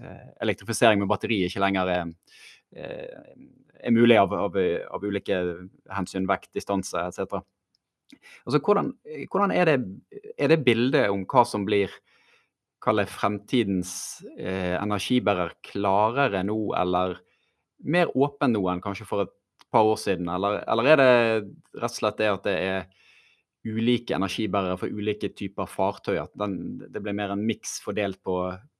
eh, 0.00 0.26
elektrifisering 0.42 1.02
med 1.02 1.10
batteri 1.12 1.44
ikke 1.46 1.62
lenger 1.62 1.92
er, 1.94 2.10
eh, 2.74 3.30
er 3.78 3.94
mulig 3.94 4.18
av, 4.18 4.34
av, 4.34 4.58
av, 4.58 5.06
ulike 5.06 5.38
hensyn, 5.94 6.26
vekt, 6.30 6.50
distanse 6.58 6.98
etc. 7.12 7.44
Altså, 8.46 8.58
hvordan, 8.58 8.92
hvordan 9.30 9.54
er, 9.54 9.70
det, 9.70 10.24
er 10.38 10.52
det 10.52 10.64
bildet 10.66 11.10
om 11.12 11.26
hva 11.28 11.44
som 11.48 11.66
blir 11.68 11.92
kallet 12.82 13.10
fremtidens 13.10 13.92
energibærer 14.34 15.52
klarere 15.62 16.40
nå, 16.42 16.56
eller 16.74 17.20
mer 17.82 18.10
åpen 18.18 18.54
nå 18.54 18.62
enn 18.70 18.82
kanskje 18.82 19.06
for 19.06 19.26
et 19.26 19.32
par 19.72 19.86
år 19.88 20.00
siden? 20.00 20.28
Eller, 20.28 20.62
eller, 20.68 20.90
er 20.90 21.00
det 21.00 21.12
rett 21.80 21.94
og 21.94 21.96
slett 21.96 22.20
det 22.20 22.30
at 22.32 22.46
det 22.46 22.56
er 22.58 22.84
ulike 23.62 24.16
energibærere 24.16 24.78
for 24.80 24.92
ulike 24.92 25.32
typer 25.36 25.70
fartøy? 25.70 26.18
At 26.22 26.34
den, 26.38 26.78
det 26.82 27.02
blir 27.02 27.16
mer 27.16 27.34
en 27.34 27.44
miks 27.46 27.78
fordelt 27.84 28.22
på, 28.24 28.38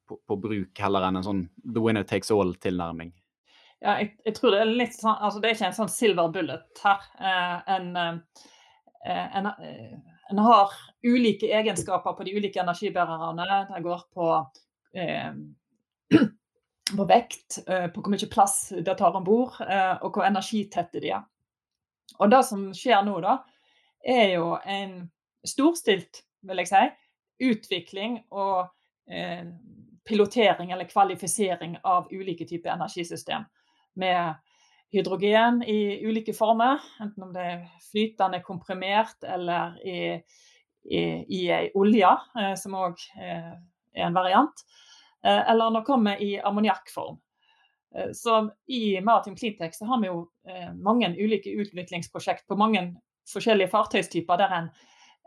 på, 0.09 0.21
på, 0.29 0.39
bruk 0.47 0.85
heller 0.85 1.09
enn 1.09 1.21
en 1.21 1.29
sånn 1.29 1.45
the 1.65 1.83
winner 1.83 2.07
takes 2.09 2.33
all-tilnærming? 2.35 3.15
Ja, 3.83 3.97
jeg, 3.99 4.12
jeg, 4.23 4.37
tror 4.37 4.55
det 4.55 4.62
er 4.62 4.77
litt 4.79 4.95
sånn 4.95 5.17
altså 5.17 5.41
Det 5.43 5.49
er 5.49 5.57
ikke 5.57 5.69
en 5.73 5.81
sånn 5.81 5.91
silver 5.91 6.35
bullet 6.35 6.83
her. 6.85 7.07
Eh, 7.19 7.57
en, 7.77 7.89
eh, 7.99 8.45
en, 9.05 9.47
eh, 9.47 9.99
en, 10.31 10.39
har 10.39 10.73
ulike 11.03 11.51
egenskaper 11.51 12.13
på 12.13 12.25
de 12.25 12.37
ulike 12.37 12.61
energibærerne. 12.61 13.67
Det 13.75 13.83
går 13.83 14.05
på 14.15 14.29
eh, 14.95 15.33
på 16.97 17.07
vekt, 17.09 17.59
eh, 17.67 17.89
på 17.93 18.03
hvor 18.03 18.13
mye 18.13 18.31
plass 18.31 18.73
det 18.85 18.97
tar 18.99 19.17
om 19.17 19.25
bord, 19.25 19.59
eh, 19.65 19.97
og 20.03 20.13
hvor 20.13 20.27
energitette 20.29 21.03
de 21.03 21.15
er. 21.17 21.25
Og 22.21 22.31
det 22.31 22.43
som 22.47 22.69
skjer 22.77 23.03
nå, 23.07 23.17
da, 23.25 23.39
er 24.05 24.37
jo 24.37 24.57
en 24.69 24.99
storstilt, 25.47 26.25
vil 26.43 26.63
jeg 26.63 26.71
si, 26.71 26.83
utvikling 27.43 28.19
og 28.35 28.69
eh, 29.11 29.47
pilotering 30.09 30.73
eller 30.75 30.91
kvalifisering 30.91 31.79
av 31.87 32.11
ulike 32.13 32.47
typer 32.47 32.75
energisystem. 32.75 33.47
Med 33.95 34.35
hydrogen 34.93 35.63
i 35.63 36.07
ulike 36.07 36.35
former, 36.37 36.81
enten 37.01 37.25
om 37.25 37.33
det 37.33 37.45
er 37.49 37.67
flytende 37.91 38.43
komprimert 38.45 39.25
eller 39.25 39.77
i, 39.89 39.99
i, 40.85 41.03
i 41.29 41.43
ei 41.51 41.71
olje, 41.79 42.13
eh, 42.39 42.55
som 42.61 42.77
òg 42.77 43.01
eh, 43.17 43.53
er 43.97 44.07
en 44.07 44.17
variant. 44.17 44.65
Eh, 45.25 45.43
eller 45.51 45.71
når 45.71 45.81
det 45.81 45.89
kommer 45.89 46.23
i 46.23 46.35
ammoniakkform. 46.41 47.21
Så 48.17 48.39
I 48.73 49.03
Maritim 49.05 49.35
Cleantech 49.37 49.75
så 49.77 49.85
har 49.85 49.99
vi 50.01 50.07
jo 50.07 50.23
mange 50.81 51.11
ulike 51.13 51.51
utviklingsprosjekt 51.61 52.47
på 52.49 52.57
mange 52.57 52.81
forskjellige 53.29 53.69
fartøystyper 53.69 54.41
der 54.41 54.55
en, 54.57 54.71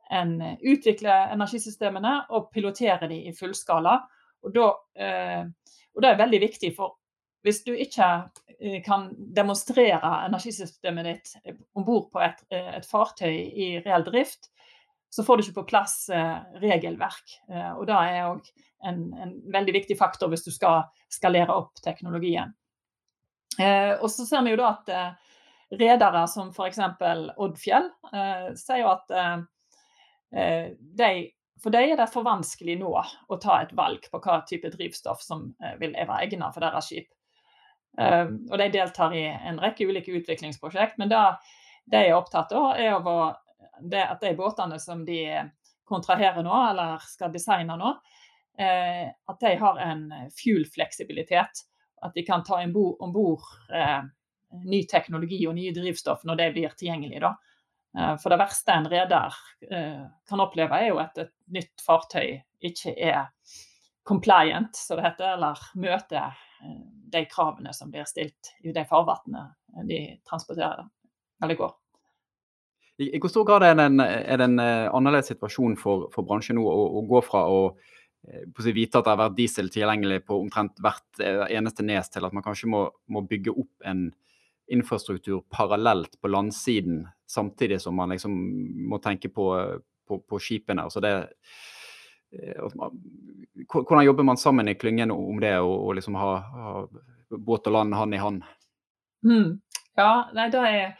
en 0.09 0.31
utvikler 0.71 1.29
energisystemene 1.35 2.15
og 2.33 2.47
piloterer 2.55 3.05
de 3.11 3.19
i 3.29 3.35
fullskala. 3.37 3.93
Og, 4.41 4.55
da, 4.57 4.65
og 5.93 6.01
det 6.01 6.09
er 6.09 6.17
veldig 6.23 6.41
viktig, 6.41 6.73
for 6.73 6.97
hvis 7.45 7.61
du 7.67 7.75
ikke 7.77 8.09
kan 8.85 9.09
demonstrere 9.35 10.11
energisystemet 10.25 11.07
ditt 11.07 11.55
om 11.75 11.83
bord 11.85 12.09
på 12.13 12.21
et, 12.23 12.43
et, 12.53 12.85
fartøy 12.87 13.33
i 13.33 13.67
reell 13.83 14.05
drift, 14.07 14.49
så 15.15 15.23
får 15.23 15.37
du 15.37 15.43
ikke 15.45 15.59
på 15.61 15.69
plass 15.69 16.09
eh, 16.11 16.39
regelverk. 16.59 17.37
Eh, 17.47 17.71
og 17.71 17.85
det 17.87 17.95
er 17.95 18.25
òg 18.27 18.49
en, 18.85 19.01
en, 19.15 19.35
veldig 19.53 19.75
viktig 19.77 19.97
faktor 19.99 20.31
hvis 20.31 20.43
du 20.43 20.51
skal 20.51 20.89
skalere 21.11 21.55
opp 21.55 21.79
teknologien. 21.85 22.51
Eh, 23.59 23.93
og 23.95 24.09
så 24.11 24.25
ser 24.27 24.43
vi 24.43 24.51
jo 24.51 24.59
da 24.59 24.73
at 24.73 24.91
eh, 24.91 25.37
redere 25.79 26.25
som 26.31 26.51
f.eks. 26.51 26.81
Oddfjell 27.39 27.87
eh, 28.11 28.49
sier 28.59 28.83
jo 28.83 28.91
at 28.91 29.15
eh, 29.15 30.75
de, 30.99 31.11
for 31.63 31.71
dem 31.71 31.93
er 31.93 32.01
det 32.01 32.11
for 32.11 32.27
vanskelig 32.27 32.75
nå 32.81 32.91
å 32.91 33.39
ta 33.39 33.61
et 33.63 33.71
valg 33.77 34.09
på 34.11 34.19
hva 34.19 34.41
type 34.49 34.73
drivstoff 34.73 35.23
som 35.23 35.53
vil 35.79 35.95
være 35.95 36.25
egnet 36.25 36.51
for 36.51 36.65
deres 36.65 36.91
skip. 36.91 37.07
Og 37.97 38.57
de 38.59 38.67
deltar 38.73 39.13
i 39.15 39.25
en 39.29 39.59
rekke 39.61 39.87
ulike 39.87 40.11
utviklingsprosjekt. 40.19 40.97
Men 40.99 41.11
det 41.11 41.21
de 41.85 42.01
er 42.01 42.15
opptatt 42.17 42.51
av, 42.57 42.79
er 42.81 42.97
at 44.01 44.21
de 44.23 44.33
båtene 44.37 44.79
som 44.81 45.03
de 45.05 45.21
kontraherer 45.85 46.41
nå, 46.43 46.53
eller 46.71 47.03
skal 47.05 47.33
designe 47.33 47.77
nå, 47.77 47.91
at 48.57 49.41
de 49.41 49.51
har 49.61 49.81
en 49.83 50.07
fuel-fleksibilitet. 50.33 51.61
At 52.01 52.13
de 52.17 52.23
kan 52.25 52.43
ta 52.45 52.61
om 52.63 53.13
bord 53.13 53.45
ny 54.65 54.81
teknologi 54.89 55.41
og 55.47 55.55
nye 55.57 55.73
drivstoff 55.75 56.25
når 56.25 56.41
det 56.41 56.49
blir 56.55 56.73
tilgjengelig. 56.77 57.21
Da. 57.21 57.35
For 58.21 58.33
det 58.33 58.41
verste 58.41 58.73
en 58.75 58.89
reder 58.91 59.37
kan 60.27 60.43
oppleve, 60.43 60.79
er 60.79 60.89
jo 60.89 60.99
at 61.03 61.21
et 61.21 61.33
nytt 61.53 61.85
fartøy 61.85 62.41
ikke 62.65 62.95
er 62.97 63.29
compliant, 64.05 64.73
som 64.77 64.99
det 64.99 65.05
heter, 65.07 65.35
eller 65.37 65.61
møter 65.81 66.33
de 67.15 67.23
kravene 67.31 67.73
som 67.73 67.91
blir 67.91 68.05
stilt 68.09 68.53
i 68.63 68.73
de 68.75 68.83
farvannene 68.89 69.47
de 69.87 69.99
transporterer 70.27 70.85
eller 71.43 71.59
går. 71.59 71.73
I 73.03 73.19
hvor 73.19 73.31
stor 73.31 73.43
grad 73.47 73.65
er 73.67 73.75
det 73.75 73.89
en, 73.89 73.99
er 73.99 74.39
det 74.39 74.45
en 74.47 74.59
annerledes 74.59 75.33
situasjon 75.33 75.75
for, 75.79 76.07
for 76.13 76.27
bransjen 76.27 76.55
nå 76.55 76.63
å, 76.63 76.85
å, 76.95 77.01
gå 77.09 77.19
fra 77.25 77.41
å 77.51 77.59
si, 78.23 78.71
vite 78.71 79.01
at 79.01 79.07
det 79.07 79.11
har 79.11 79.19
vært 79.19 79.35
diesel 79.35 79.71
tilgjengelig 79.73 80.21
på 80.29 80.37
omtrent 80.39 80.79
hvert 80.83 81.19
eneste 81.51 81.83
nes, 81.83 82.07
til 82.11 82.23
at 82.23 82.35
man 82.35 82.45
kanskje 82.45 82.71
må, 82.71 82.85
må 83.11 83.25
bygge 83.27 83.51
opp 83.51 83.89
en 83.91 84.07
infrastruktur 84.71 85.43
parallelt 85.51 86.15
på 86.21 86.31
landsiden, 86.31 87.03
samtidig 87.27 87.81
som 87.83 87.99
man 87.99 88.15
liksom 88.15 88.33
må 88.89 89.01
tenke 89.03 89.29
på, 89.29 89.49
på, 90.07 90.21
på 90.23 90.39
skipene. 90.41 90.87
Altså 90.87 91.03
det, 91.03 91.13
hvordan 93.67 94.05
jobber 94.05 94.23
man 94.23 94.37
sammen 94.37 94.67
i 94.67 94.75
klyngen 94.75 95.11
om 95.11 95.39
det, 95.39 95.57
og 95.59 95.95
liksom 95.95 96.15
ha, 96.19 96.31
ha, 96.37 96.87
båt 97.29 97.67
og 97.67 97.73
land 97.73 97.95
hand 97.95 98.15
i 98.15 98.21
hand? 98.21 98.43
Mm. 99.25 99.59
Ja, 99.95 100.29
nei, 100.35 100.49
det 100.51 100.63
er 100.67 100.97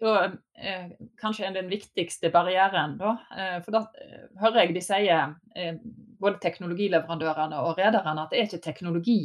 jo 0.00 0.14
eh, 0.14 0.90
kanskje 1.20 1.50
den 1.54 1.68
viktigste 1.70 2.30
barrieren. 2.34 2.96
Da. 2.98 3.16
Eh, 3.36 3.58
for 3.64 3.74
da 3.74 3.84
eh, 4.00 4.28
hører 4.40 4.62
jeg 4.62 4.76
de 4.76 4.84
sier, 4.84 5.34
eh, 5.54 5.76
både 6.18 6.40
teknologileverandørene 6.42 7.60
og 7.62 7.78
rederne, 7.78 8.24
at 8.24 8.32
det 8.32 8.40
er 8.40 8.48
ikke 8.48 8.64
teknologi, 8.64 9.20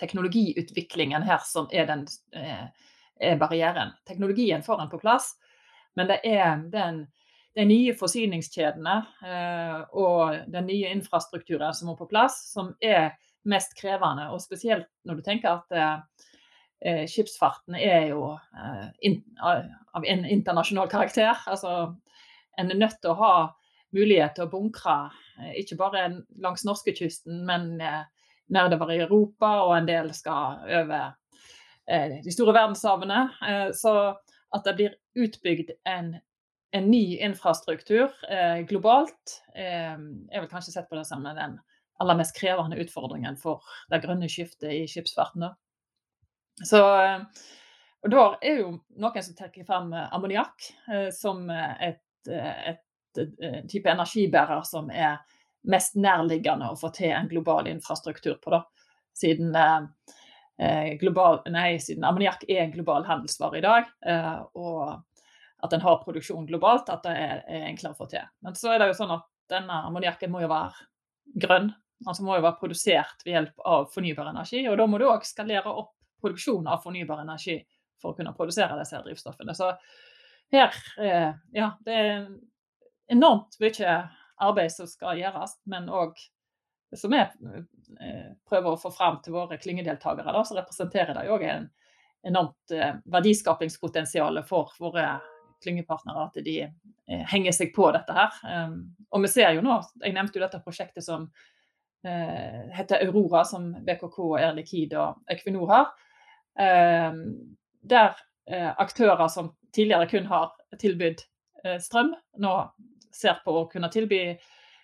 teknologiutviklingen 0.00 1.26
her 1.26 1.42
som 1.46 1.68
er, 1.72 1.86
den, 1.90 2.06
eh, 2.32 2.66
er 3.20 3.38
barrieren. 3.40 3.94
Teknologien 4.08 4.64
får 4.66 4.84
en 4.84 4.92
på 4.92 5.02
plass, 5.02 5.34
men 5.98 6.10
det 6.10 6.20
er 6.24 6.62
den 6.72 7.04
de 7.56 7.64
nye 7.66 7.94
forsyningskjedene 7.98 8.96
eh, 9.26 9.78
og 9.98 10.50
den 10.52 10.68
nye 10.70 10.92
infrastrukturen 10.94 11.74
som 11.74 11.90
må 11.90 11.96
på 11.98 12.08
plass, 12.10 12.38
som 12.52 12.74
er 12.84 13.16
mest 13.48 13.74
krevende. 13.78 14.28
Og 14.30 14.42
spesielt 14.42 14.88
når 15.08 15.18
du 15.18 15.24
tenker 15.26 15.58
at 15.58 15.74
eh, 15.78 17.04
skipsfarten 17.10 17.74
er 17.78 18.10
jo 18.12 18.34
eh, 18.36 19.16
av 19.42 20.06
en 20.06 20.24
internasjonal 20.24 20.90
karakter. 20.92 21.34
Altså, 21.50 21.94
en 22.58 22.70
er 22.70 22.78
nødt 22.78 23.00
til 23.02 23.14
å 23.14 23.20
ha 23.20 23.34
mulighet 23.96 24.36
til 24.36 24.46
å 24.46 24.52
bunkre 24.52 24.96
ikke 25.58 25.78
bare 25.80 26.04
langs 26.38 26.62
norskekysten, 26.68 27.42
men 27.48 27.72
eh, 27.82 28.04
nedover 28.54 28.94
i 28.94 29.00
Europa, 29.02 29.56
og 29.64 29.76
en 29.78 29.90
del 29.90 30.14
skal 30.14 30.62
over 30.82 31.16
de 31.90 32.30
store 32.30 32.52
verdenshavene. 32.54 33.72
så 33.74 33.92
at 34.54 34.66
det 34.66 34.74
blir 34.78 34.92
utbygd 35.18 35.72
en 35.90 36.12
en 36.76 36.90
ny 36.90 37.18
infrastruktur 37.18 38.12
eh, 38.30 38.60
globalt 38.70 39.40
eh, 39.54 39.96
er 39.96 40.42
vel 40.42 40.50
kanskje 40.50 40.74
sett 40.76 40.90
på 40.90 40.98
det 40.98 41.06
som 41.08 41.24
den 41.26 41.58
aller 42.00 42.16
mest 42.16 42.36
krevende 42.36 42.78
utfordringen 42.80 43.36
for 43.36 43.64
det 43.92 44.00
grønne 44.04 44.28
skiftet 44.30 44.72
i 44.72 44.84
skipsfarten. 44.88 45.50
Så, 46.64 46.80
eh, 47.02 47.20
og 48.04 48.12
da 48.12 48.22
er 48.40 48.62
jo 48.62 48.70
noen 49.00 49.24
som 49.24 49.36
trekker 49.36 49.66
frem 49.68 49.92
eh, 49.92 50.08
ammoniakk 50.16 50.70
eh, 50.92 51.10
som 51.14 51.44
et, 51.50 52.02
et, 52.28 52.80
et, 53.18 53.66
type 53.68 53.90
energibærer 53.90 54.64
som 54.68 54.90
er 54.92 55.18
mest 55.68 55.96
nærliggende 56.00 56.70
å 56.70 56.78
få 56.78 56.92
til 56.96 57.12
en 57.12 57.28
global 57.28 57.68
infrastruktur 57.68 58.38
på. 58.40 58.52
da, 58.54 58.64
Siden, 59.20 59.52
global, 61.00 61.40
siden 61.82 62.04
ammoniakk 62.06 62.46
er 62.48 62.62
en 62.62 62.72
global 62.72 63.04
handelsvare 63.04 63.58
i 63.58 63.64
dag. 63.64 63.90
og 64.54 65.02
at 65.62 65.72
en 65.76 65.84
har 65.84 66.02
produksjon 66.04 66.46
globalt, 66.48 66.88
at 66.92 67.04
det 67.04 67.12
er, 67.16 67.42
er, 67.48 67.66
enklere 67.68 67.96
å 67.96 68.00
få 68.00 68.08
til. 68.10 68.26
Men 68.44 68.56
så 68.58 68.72
er 68.72 68.80
det 68.80 68.90
jo 68.90 68.98
sånn 69.02 69.14
at 69.16 69.26
denne 69.50 69.80
ammoniakken 69.88 70.32
må 70.32 70.42
jo 70.44 70.50
være 70.50 70.86
grønn. 71.42 71.70
Altså 72.06 72.24
må 72.24 72.38
jo 72.38 72.44
være 72.46 72.60
produsert 72.60 73.24
ved 73.26 73.34
hjelp 73.34 73.66
av 73.68 73.90
fornybar 73.92 74.30
energi. 74.30 74.62
Og 74.70 74.78
da 74.80 74.86
må 74.88 75.00
du 75.00 75.08
òg 75.10 75.26
skalere 75.28 75.72
opp 75.82 75.92
produksjonen 76.22 76.70
av 76.72 76.82
fornybar 76.84 77.20
energi 77.24 77.58
for 78.00 78.12
å 78.12 78.16
kunne 78.16 78.32
produsere 78.36 78.78
disse 78.78 79.00
drivstoffene. 79.04 79.56
Så 79.56 79.72
her 80.54 80.74
eh, 81.00 81.32
Ja, 81.56 81.74
det 81.84 81.96
er 81.96 82.28
enormt 83.12 83.58
mye 83.60 83.96
arbeid 84.40 84.72
som 84.72 84.88
skal 84.88 85.20
gjøres, 85.20 85.58
men 85.68 85.90
òg 85.92 86.16
som 86.96 87.12
vi 87.12 87.20
eh, 87.20 88.30
prøver 88.48 88.72
å 88.72 88.80
få 88.80 88.90
fram 88.94 89.20
til 89.22 89.36
våre 89.36 89.58
klyngedeltakere, 89.60 90.44
så 90.44 90.56
representerer 90.58 91.14
det 91.14 91.28
òg 91.30 91.44
en 91.46 91.68
enormt 92.26 92.74
eh, 92.74 92.96
verdiskapingspotensial 93.12 94.42
for 94.48 94.72
våre 94.80 95.20
klyngepartnere 95.62 96.26
at 96.26 96.38
de 96.44 96.56
eh, 96.64 97.24
henger 97.32 97.54
seg 97.54 97.72
på 97.76 97.90
dette 97.94 98.14
her. 98.16 98.36
Um, 98.44 98.76
og 99.10 99.24
vi 99.24 99.32
ser 99.32 99.54
jo 99.56 99.64
nå, 99.64 99.78
jeg 100.02 100.16
nevnte 100.16 100.38
jo 100.38 100.44
dette 100.44 100.62
prosjektet 100.64 101.04
som 101.06 101.26
eh, 102.06 102.68
heter 102.76 103.04
Aurora, 103.06 103.44
som 103.48 103.70
BKK, 103.86 104.18
Air 104.40 104.54
Liquide 104.58 105.00
og 105.00 105.32
Equinor 105.32 105.72
har. 105.72 105.90
Um, 106.60 107.24
der 107.80 108.14
eh, 108.50 108.70
aktører 108.70 109.28
som 109.32 109.54
tidligere 109.74 110.08
kun 110.10 110.30
har 110.30 110.54
tilbudt 110.80 111.26
strøm, 111.84 112.14
nå 112.40 112.50
ser 113.12 113.42
på 113.44 113.52
å 113.52 113.66
kunne 113.68 113.90
tilby 113.92 114.30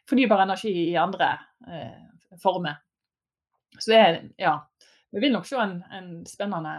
fornybar 0.06 0.42
energi 0.42 0.74
i 0.90 0.96
andre 1.00 1.30
former. 2.42 2.74
Så 3.78 3.94
det 3.94 4.00
er, 4.02 4.18
ja, 4.36 4.52
vi 5.14 5.22
vil 5.24 5.32
nok 5.32 5.48
se 5.48 5.56
en, 5.56 5.78
en 5.96 6.10
spennende 6.28 6.74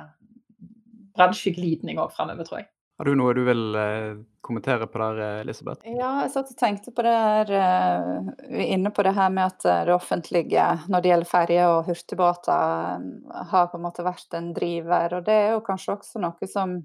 bransjeglidning 1.18 1.98
òg 2.02 2.14
fremover, 2.14 2.46
tror 2.46 2.62
jeg. 2.62 2.70
Har 2.98 3.06
du 3.06 3.14
noe 3.14 3.34
du 3.38 3.44
vil 3.46 3.76
eh, 3.78 4.16
kommentere 4.42 4.88
på 4.90 4.98
der, 4.98 5.20
Elisabeth? 5.44 5.86
Ja, 5.86 6.24
jeg 6.24 6.32
satt 6.34 6.50
og 6.50 6.58
tenkte 6.58 6.94
på 6.96 7.04
det 7.06 7.14
her, 7.14 7.52
uh, 7.54 8.62
inne 8.64 8.90
på 8.94 9.04
det 9.06 9.14
her 9.14 9.30
med 9.34 9.52
at 9.52 9.66
det 9.86 9.94
offentlige 9.94 10.64
når 10.90 11.04
det 11.04 11.12
gjelder 11.12 11.30
ferjer 11.30 11.74
og 11.76 11.92
hurtigbåter, 11.92 13.04
har 13.52 13.68
på 13.70 13.78
en 13.78 13.84
måte 13.86 14.06
vært 14.08 14.34
en 14.40 14.50
driver. 14.56 15.20
Og 15.20 15.28
det 15.28 15.36
er 15.44 15.52
jo 15.54 15.66
kanskje 15.68 15.94
også 15.94 16.22
noe 16.24 16.50
som 16.50 16.80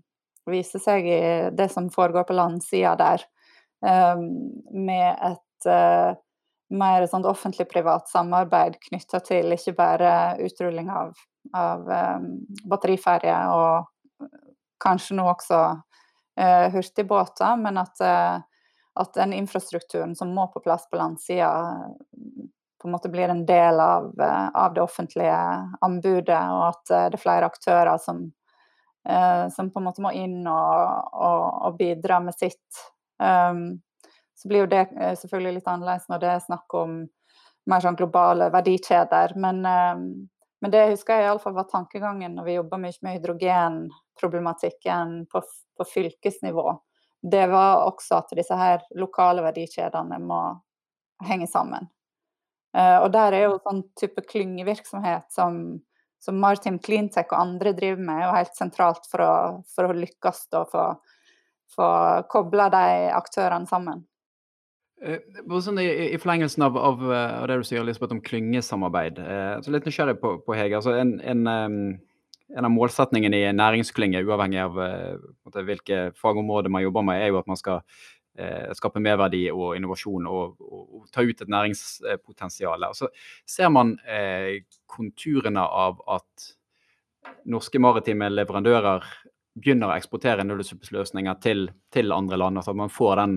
viser 0.51 0.83
seg 0.83 1.07
i 1.07 1.22
det 1.55 1.70
som 1.72 1.88
foregår 1.92 2.27
på 2.29 2.37
landsida 2.37 2.92
der, 2.98 3.25
med 3.83 5.22
et 5.22 5.68
mer 6.72 7.07
sånn 7.11 7.25
offentlig-privat 7.31 8.11
samarbeid 8.11 8.77
knytta 8.88 9.20
til 9.27 9.55
ikke 9.55 9.75
bare 9.79 10.12
utrulling 10.42 10.90
av, 10.90 11.14
av 11.55 11.88
batteriferjer 12.70 13.55
og 13.55 13.88
kanskje 14.83 15.16
nå 15.18 15.27
også 15.31 15.61
eh, 15.62 15.81
hurtigbåter, 16.73 17.57
men 17.61 17.79
at, 17.79 18.01
eh, 18.01 18.38
at, 18.95 19.14
den 19.14 19.33
infrastrukturen 19.37 20.16
som 20.16 20.33
må 20.35 20.47
på 20.53 20.62
plass 20.64 20.88
på 20.90 20.97
landsida, 20.97 21.53
på 22.83 22.88
en 22.88 22.92
måte 22.92 23.09
blir 23.09 23.29
en 23.29 23.47
del 23.47 23.81
av, 23.81 24.21
eh, 24.21 24.49
av, 24.49 24.75
det 24.75 24.83
offentlige 24.83 25.68
anbudet, 25.81 26.51
og 26.51 26.68
at 26.68 26.90
eh, 26.90 27.11
det 27.11 27.18
er 27.18 27.23
flere 27.23 27.47
aktører 27.47 27.99
som, 28.03 28.33
eh, 29.09 29.49
som 29.55 29.71
på 29.71 29.79
en 29.81 29.87
måte 29.87 30.03
må 30.03 30.11
inn 30.18 30.47
og, 30.51 31.12
og, 31.14 31.45
og 31.68 31.77
bidra 31.79 32.21
med 32.21 32.35
sitt. 32.35 32.88
Så 33.23 34.49
blir 34.51 34.64
jo 34.64 34.73
det 34.73 34.88
selvfølgelig 35.21 35.61
litt 35.61 35.68
annerledes 35.71 36.09
når 36.11 36.18
det 36.18 36.31
er 36.33 36.40
snakk 36.42 36.75
om 36.75 36.95
mer 37.71 37.81
sånn 37.85 37.95
globale 37.95 38.49
verdikjeder. 38.51 39.37
Men, 39.38 39.62
men 39.62 40.73
det 40.73 40.90
husker 40.90 41.14
jeg 41.14 41.29
iallfall 41.29 41.55
var 41.55 41.68
tankegangen 41.71 42.35
når 42.35 42.45
vi 42.49 42.57
jobba 42.57 42.77
mye 42.83 42.99
med 43.07 43.14
hydrogenproblematikken 43.21 45.09
på, 45.31 45.38
på 45.83 45.88
fylkesnivå, 45.90 46.79
det 47.23 47.47
var 47.47 47.85
også 47.87 48.18
at 48.18 48.35
disse 48.35 48.57
her 48.59 48.83
lokale 48.99 49.45
verdikjedene 49.45 50.18
må 50.23 50.42
henge 51.27 51.47
sammen. 51.51 51.88
Uh, 52.73 53.05
og 53.05 53.11
der 53.14 53.37
er 53.37 53.47
jo 53.47 53.59
sånn 53.62 53.83
type 54.01 54.25
klyngevirksomhet 54.27 55.29
som, 55.31 55.59
som 56.23 56.38
Martin 56.40 56.81
Cleantech 56.83 57.29
og 57.31 57.40
andre 57.40 57.75
driver 57.77 58.01
med, 58.01 58.23
er 58.25 58.38
helt 58.40 58.57
sentralt 58.59 59.07
for 59.11 59.23
å, 59.23 59.35
for 59.75 59.90
å 59.90 59.99
lykkes 59.99 60.47
og 60.59 60.73
få, 60.73 60.87
få 61.77 61.90
kobla 62.33 62.71
de 62.73 62.87
aktørene 63.12 63.71
sammen. 63.71 64.07
Uh, 65.03 65.61
sånn 65.62 65.83
i, 65.83 66.16
forlengelsen 66.23 66.64
av, 66.64 66.79
av, 66.79 67.05
av, 67.12 67.51
det 67.51 67.61
du 67.61 67.68
sier 67.68 67.85
Lisbeth, 67.87 68.16
om 68.16 68.25
klyngesamarbeid, 68.25 69.21
så 69.62 69.75
litt 69.75 69.87
nysgjerrig 69.87 70.18
på, 70.23 70.38
på 70.47 70.57
Hege. 70.59 70.81
Altså 70.81 70.97
en, 70.97 71.21
en 71.21 71.47
um 71.53 71.79
en 72.57 72.69
av 72.69 72.73
målsetningene 72.75 73.43
i 73.43 73.53
næringsklynge, 73.57 74.23
uavhengig 74.27 74.61
av 74.62 74.79
uh, 74.79 75.62
hvilke 75.67 76.11
fagområder 76.19 76.73
man 76.73 76.85
jobber 76.85 77.07
med, 77.09 77.23
er 77.23 77.33
jo 77.33 77.41
at 77.41 77.51
man 77.51 77.61
skal 77.61 77.81
uh, 77.83 78.73
skape 78.77 79.03
merverdi 79.03 79.45
og 79.53 79.77
innovasjon 79.79 80.29
og, 80.31 80.57
og, 80.61 80.83
og 81.01 81.07
ta 81.15 81.25
ut 81.25 81.45
et 81.45 81.53
næringspotensial. 81.53 82.88
Og 82.88 82.99
så 82.99 83.11
ser 83.49 83.73
man 83.73 83.97
uh, 84.07 84.59
konturene 84.91 85.65
av 85.65 86.03
at 86.19 86.53
norske 87.49 87.81
maritime 87.83 88.29
leverandører 88.33 89.05
begynner 89.59 89.91
å 89.91 89.97
eksportere 89.97 90.45
nullutslippsløsninger 90.47 91.37
til, 91.45 91.67
til 91.93 92.15
andre 92.15 92.38
land. 92.41 92.59
Altså 92.59 92.73
at 92.73 92.81
man 92.81 92.93
får 92.93 93.19
den 93.21 93.37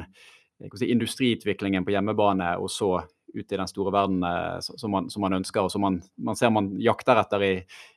si, 0.79 0.87
industriutviklingen 0.91 1.85
på 1.85 1.95
hjemmebane 1.95 2.55
og 2.61 2.71
så 2.71 2.97
ut 3.35 3.51
i 3.51 3.57
den 3.59 3.67
store 3.67 3.91
verden 3.91 4.23
eh, 4.23 4.59
som, 4.63 4.91
man, 4.91 5.09
som 5.11 5.25
man, 5.25 5.35
ønsker, 5.41 5.65
og 5.65 5.71
som 5.73 5.83
man, 5.83 5.99
man, 6.15 6.37
ser 6.39 6.53
man 6.55 6.71
jakter 6.81 7.19
etter 7.19 7.43
i, 7.43 7.53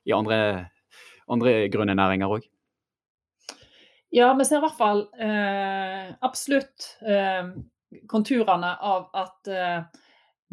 i 0.08 0.14
andre, 0.16 0.38
andre 1.30 1.54
grønne 1.72 1.96
næringer 1.98 2.38
òg? 2.38 2.46
Ja, 4.14 4.32
vi 4.34 4.46
ser 4.48 4.62
i 4.62 4.64
hvert 4.64 4.78
fall 4.78 5.02
eh, 5.20 6.12
absolutt 6.24 6.94
eh, 7.04 7.50
konturene 8.08 8.72
av 8.80 9.10
at 9.16 9.50
eh, 9.52 10.04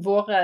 våre 0.04 0.42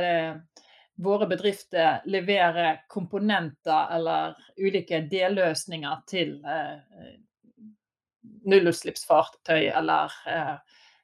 våre 1.01 1.27
bedrifter 1.27 2.01
leverer 2.05 2.83
komponenter 2.87 3.95
eller 3.95 4.35
ulike 4.57 5.01
delløsninger 5.09 6.03
til 6.09 6.35
eh, 6.45 7.15
nullutslippsfartøy 8.45 9.71
eller 9.71 10.13
eh, 10.29 10.57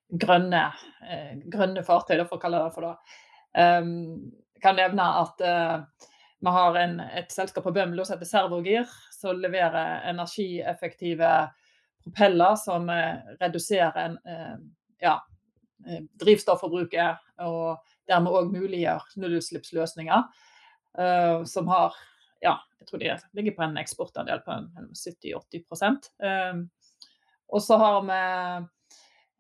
grønne, 0.07 0.65
eh, 1.07 1.31
grønne, 1.49 1.83
fartøy, 1.85 2.19
for 2.25 2.37
å 2.37 2.43
kalle 2.43 2.61
det 2.61 2.75
for 2.75 2.87
det. 2.87 3.15
Um, 3.57 3.89
kan 4.61 4.77
nevne 4.77 5.05
at 5.21 5.41
vi 5.41 6.51
har 6.53 6.77
en, 6.77 6.99
et 6.99 7.31
selskap 7.33 7.65
på 7.65 7.73
Bømlo 7.73 8.03
som 8.05 8.17
heter 8.17 8.29
Servogir, 8.29 8.89
som 9.17 9.39
leverer 9.41 10.06
energieffektive 10.12 11.32
propeller 12.03 12.56
som 12.56 12.89
uh, 12.89 13.17
reduserer 13.41 13.97
en, 14.06 14.19
uh, 14.27 14.58
ja, 15.01 15.17
drivstofforbruket 16.17 17.41
og 17.45 17.84
dermed 18.10 18.34
òg 18.34 18.47
muliggjør 18.51 19.03
nullutslippsløsninger. 19.21 20.23
Som 21.45 21.67
har 21.69 21.93
ja, 22.41 22.56
jeg 22.80 22.88
tror 22.89 23.01
de 23.03 23.12
ligger 23.38 23.53
på 23.58 23.63
en 23.65 23.77
eksportandel 23.77 24.41
på 24.45 24.56
70-80 24.97 26.10
uh, 26.25 26.63
Og 27.53 27.63
så 27.63 27.77
har 27.77 27.99
vi 28.08 28.19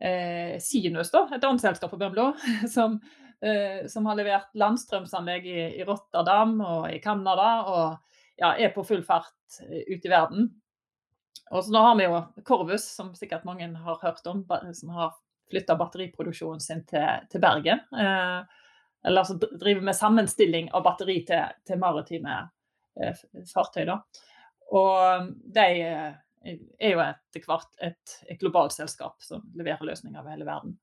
eh, 0.05 0.53
Sinus, 0.61 1.11
da, 1.11 1.25
et 1.33 1.43
annet 1.43 1.65
selskap 1.65 1.91
på 1.91 1.99
Bømlo, 1.99 2.29
som, 2.75 2.99
som, 3.89 4.05
har 4.07 4.19
levert 4.19 4.53
landstrømsanlegg 4.57 5.49
i, 5.49 5.59
i, 5.81 5.83
Rotterdam 5.89 6.55
og 6.61 6.87
i 6.93 7.01
Canada. 7.03 7.49
Og 7.67 8.16
ja, 8.37 8.53
er 8.55 8.73
på 8.75 8.85
full 8.85 9.03
fart 9.05 9.59
ute 9.67 10.07
i 10.07 10.11
verden. 10.11 10.49
Og 11.51 11.63
så 11.63 11.71
nå 11.71 11.81
har 11.83 11.95
vi 11.97 12.07
jo 12.07 12.19
Corvus, 12.45 12.85
som 12.95 13.13
sikkert 13.15 13.47
mange 13.47 13.69
har 13.71 13.99
hørt 14.01 14.25
om, 14.27 14.43
som 14.73 14.93
har 14.95 15.15
flytta 15.51 15.75
batteriproduksjonen 15.79 16.61
sin 16.61 16.83
til, 16.85 17.07
til 17.31 17.41
Bergen. 17.41 17.83
Eh, 17.95 18.63
eller 19.07 19.23
altså 19.23 19.37
driver 19.39 19.81
med 19.87 19.95
sammenstilling 19.95 20.71
av 20.75 20.83
batteri 20.83 21.21
til, 21.27 21.53
til 21.67 21.79
maritime 21.79 22.39
eh, 22.99 23.21
fartøy. 23.53 23.85
Da. 23.87 23.99
Og 24.75 25.31
de 25.55 25.67
eh, 25.85 26.17
er 26.47 26.93
jo 26.93 27.03
etter 27.05 27.47
hvert 27.47 27.83
et, 27.83 28.17
et, 28.27 28.39
globalt 28.41 28.75
selskap 28.75 29.23
som 29.23 29.45
leverer 29.55 29.87
løsninger 29.87 30.19
over 30.19 30.35
hele 30.35 30.47
verden. 30.47 30.77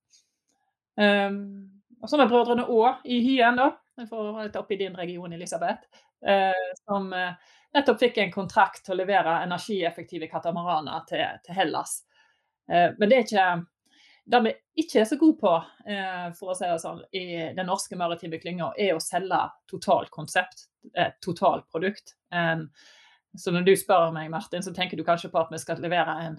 Um, 0.95 1.83
og 2.01 2.11
så 2.11 2.19
med 2.21 2.31
Brødrene 2.31 2.69
Aa 2.71 2.93
i 3.11 3.19
Hyen, 3.25 3.59
da, 3.59 3.73
for 4.09 4.41
litt 4.43 4.57
opp 4.57 4.73
i 4.73 4.79
din 4.81 4.97
region, 4.97 5.33
Elisabeth, 5.33 5.87
uh, 6.27 6.65
som 6.85 7.13
uh, 7.13 7.53
nettopp 7.75 8.01
fikk 8.01 8.19
en 8.23 8.35
kontrakt 8.35 8.85
til 8.87 8.97
å 8.97 8.99
levere 9.03 9.43
energieffektive 9.45 10.29
katamaraner 10.33 11.07
til, 11.11 11.23
til 11.47 11.59
Hellas. 11.59 12.01
Uh, 12.71 12.91
men 12.99 13.09
det 13.09 13.17
er 13.17 13.27
ikke 13.29 13.47
det 14.25 14.41
vi 14.41 14.53
ikke 14.81 15.03
er 15.03 15.09
så 15.09 15.19
gode 15.21 15.37
på, 15.37 15.51
eh, 15.85 16.31
for 16.39 16.51
å 16.51 16.55
si 16.57 16.65
det 16.65 16.81
sånn, 16.81 17.03
i 17.13 17.25
den 17.53 17.67
norske 17.69 17.97
maritime 18.01 18.39
klynga, 18.41 18.71
er 18.81 18.95
å 18.97 19.03
selge 19.03 19.41
totalt 19.69 20.09
konsept, 20.15 20.65
et 20.97 21.19
totalprodukt. 21.21 22.15
Så 23.37 23.53
når 23.53 23.67
du 23.67 23.75
spør 23.77 24.15
meg, 24.17 24.31
Martin, 24.33 24.65
så 24.65 24.73
tenker 24.73 24.97
du 24.97 25.05
kanskje 25.05 25.29
på 25.29 25.43
at 25.43 25.53
vi 25.53 25.61
skal 25.61 25.83
levere 25.85 26.17
en, 26.25 26.39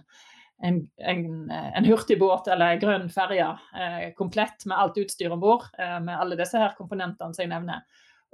en, 0.63 0.80
en, 0.98 1.52
en 1.52 1.86
hurtigbåt 1.86 2.48
eller 2.48 2.74
en 2.74 2.82
grønn 2.82 3.10
ferje 3.12 3.48
eh, 3.76 4.08
komplett 4.15 4.65
med 4.65 4.78
alt 4.78 4.98
utstyr 5.02 5.34
om 5.36 5.41
bord, 5.44 5.68
eh, 5.78 6.00
med 6.04 6.15
alle 6.15 6.38
disse 6.39 6.60
her 6.60 6.78
komponentene 6.78 7.36
som 7.36 7.44
jeg 7.44 7.52
nevner. 7.52 7.84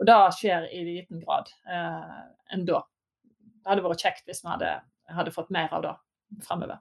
Og 0.01 0.07
det 0.09 0.19
skjer 0.37 0.69
i 0.73 0.83
liten 0.85 1.23
grad 1.25 1.49
eh, 1.69 2.21
enda. 2.53 2.83
Det 3.61 3.69
hadde 3.69 3.85
vært 3.85 4.05
kjekt 4.05 4.29
hvis 4.29 4.43
vi 4.45 4.49
hadde, 4.53 4.71
hadde 5.13 5.33
fått 5.33 5.51
mer 5.53 5.73
av 5.73 5.83
det 5.85 5.97
fremover. 6.45 6.79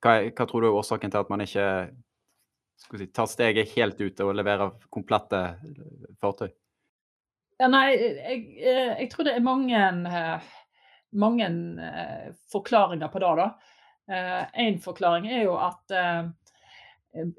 Hva, 0.00 0.18
hva, 0.28 0.46
tror 0.48 0.64
du 0.64 0.68
er 0.68 0.80
årsaken 0.80 1.12
til 1.12 1.22
at 1.22 1.30
man 1.32 1.44
ikke 1.44 1.68
si, 2.82 3.06
tar 3.14 3.30
steget 3.30 3.72
helt 3.76 4.00
ut 4.00 4.20
og 4.24 4.34
leverer 4.36 4.74
komplette 4.92 5.40
eh, 5.54 6.10
fartøy? 6.20 6.50
Ja, 7.62 7.70
nei, 7.70 7.86
jeg, 7.94 8.40
eh, 8.58 8.92
jeg, 8.98 9.08
tror 9.12 9.28
det 9.28 9.36
er 9.36 9.46
mange, 9.46 9.80
eh, 10.10 10.50
mange 11.14 11.48
forklaringer 12.52 13.12
på 13.12 13.22
det. 13.22 13.32
da. 13.40 13.48
En 14.08 14.74
forklaring 14.84 15.30
er 15.32 15.46
jo 15.46 15.54
at 15.56 15.92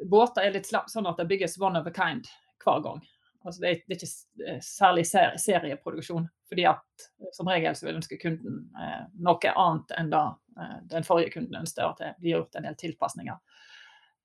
båter 0.09 0.47
er 0.47 0.55
litt 0.55 0.69
sånn 0.71 1.05
at 1.05 1.19
det 1.19 1.27
bygges 1.29 1.59
one 1.61 1.77
of 1.77 1.85
a 1.85 1.93
kind 1.93 2.25
hver 2.63 2.81
gang. 2.81 3.03
Altså 3.45 3.61
det, 3.61 3.69
er, 3.69 3.81
det, 3.87 3.97
ikke 3.99 4.61
særlig 4.65 5.03
serieproduksjon, 5.37 6.25
fordi 6.49 6.65
at 6.65 7.05
som 7.35 7.49
regel 7.49 7.75
så 7.77 7.85
vil 7.85 7.99
ønske 7.99 8.17
kunden 8.17 8.63
eh, 8.73 9.03
noe 9.21 9.51
annet 9.51 9.93
enn 9.99 10.09
da 10.09 10.23
eh, 10.57 10.79
den 10.89 11.05
forrige 11.05 11.35
kunden 11.35 11.59
ønsket, 11.59 11.83
at 11.85 12.01
det 12.01 12.09
blir 12.23 12.39
gjort 12.39 12.57
en 12.57 12.65
del 12.65 12.79
tilpasninger. 12.81 13.37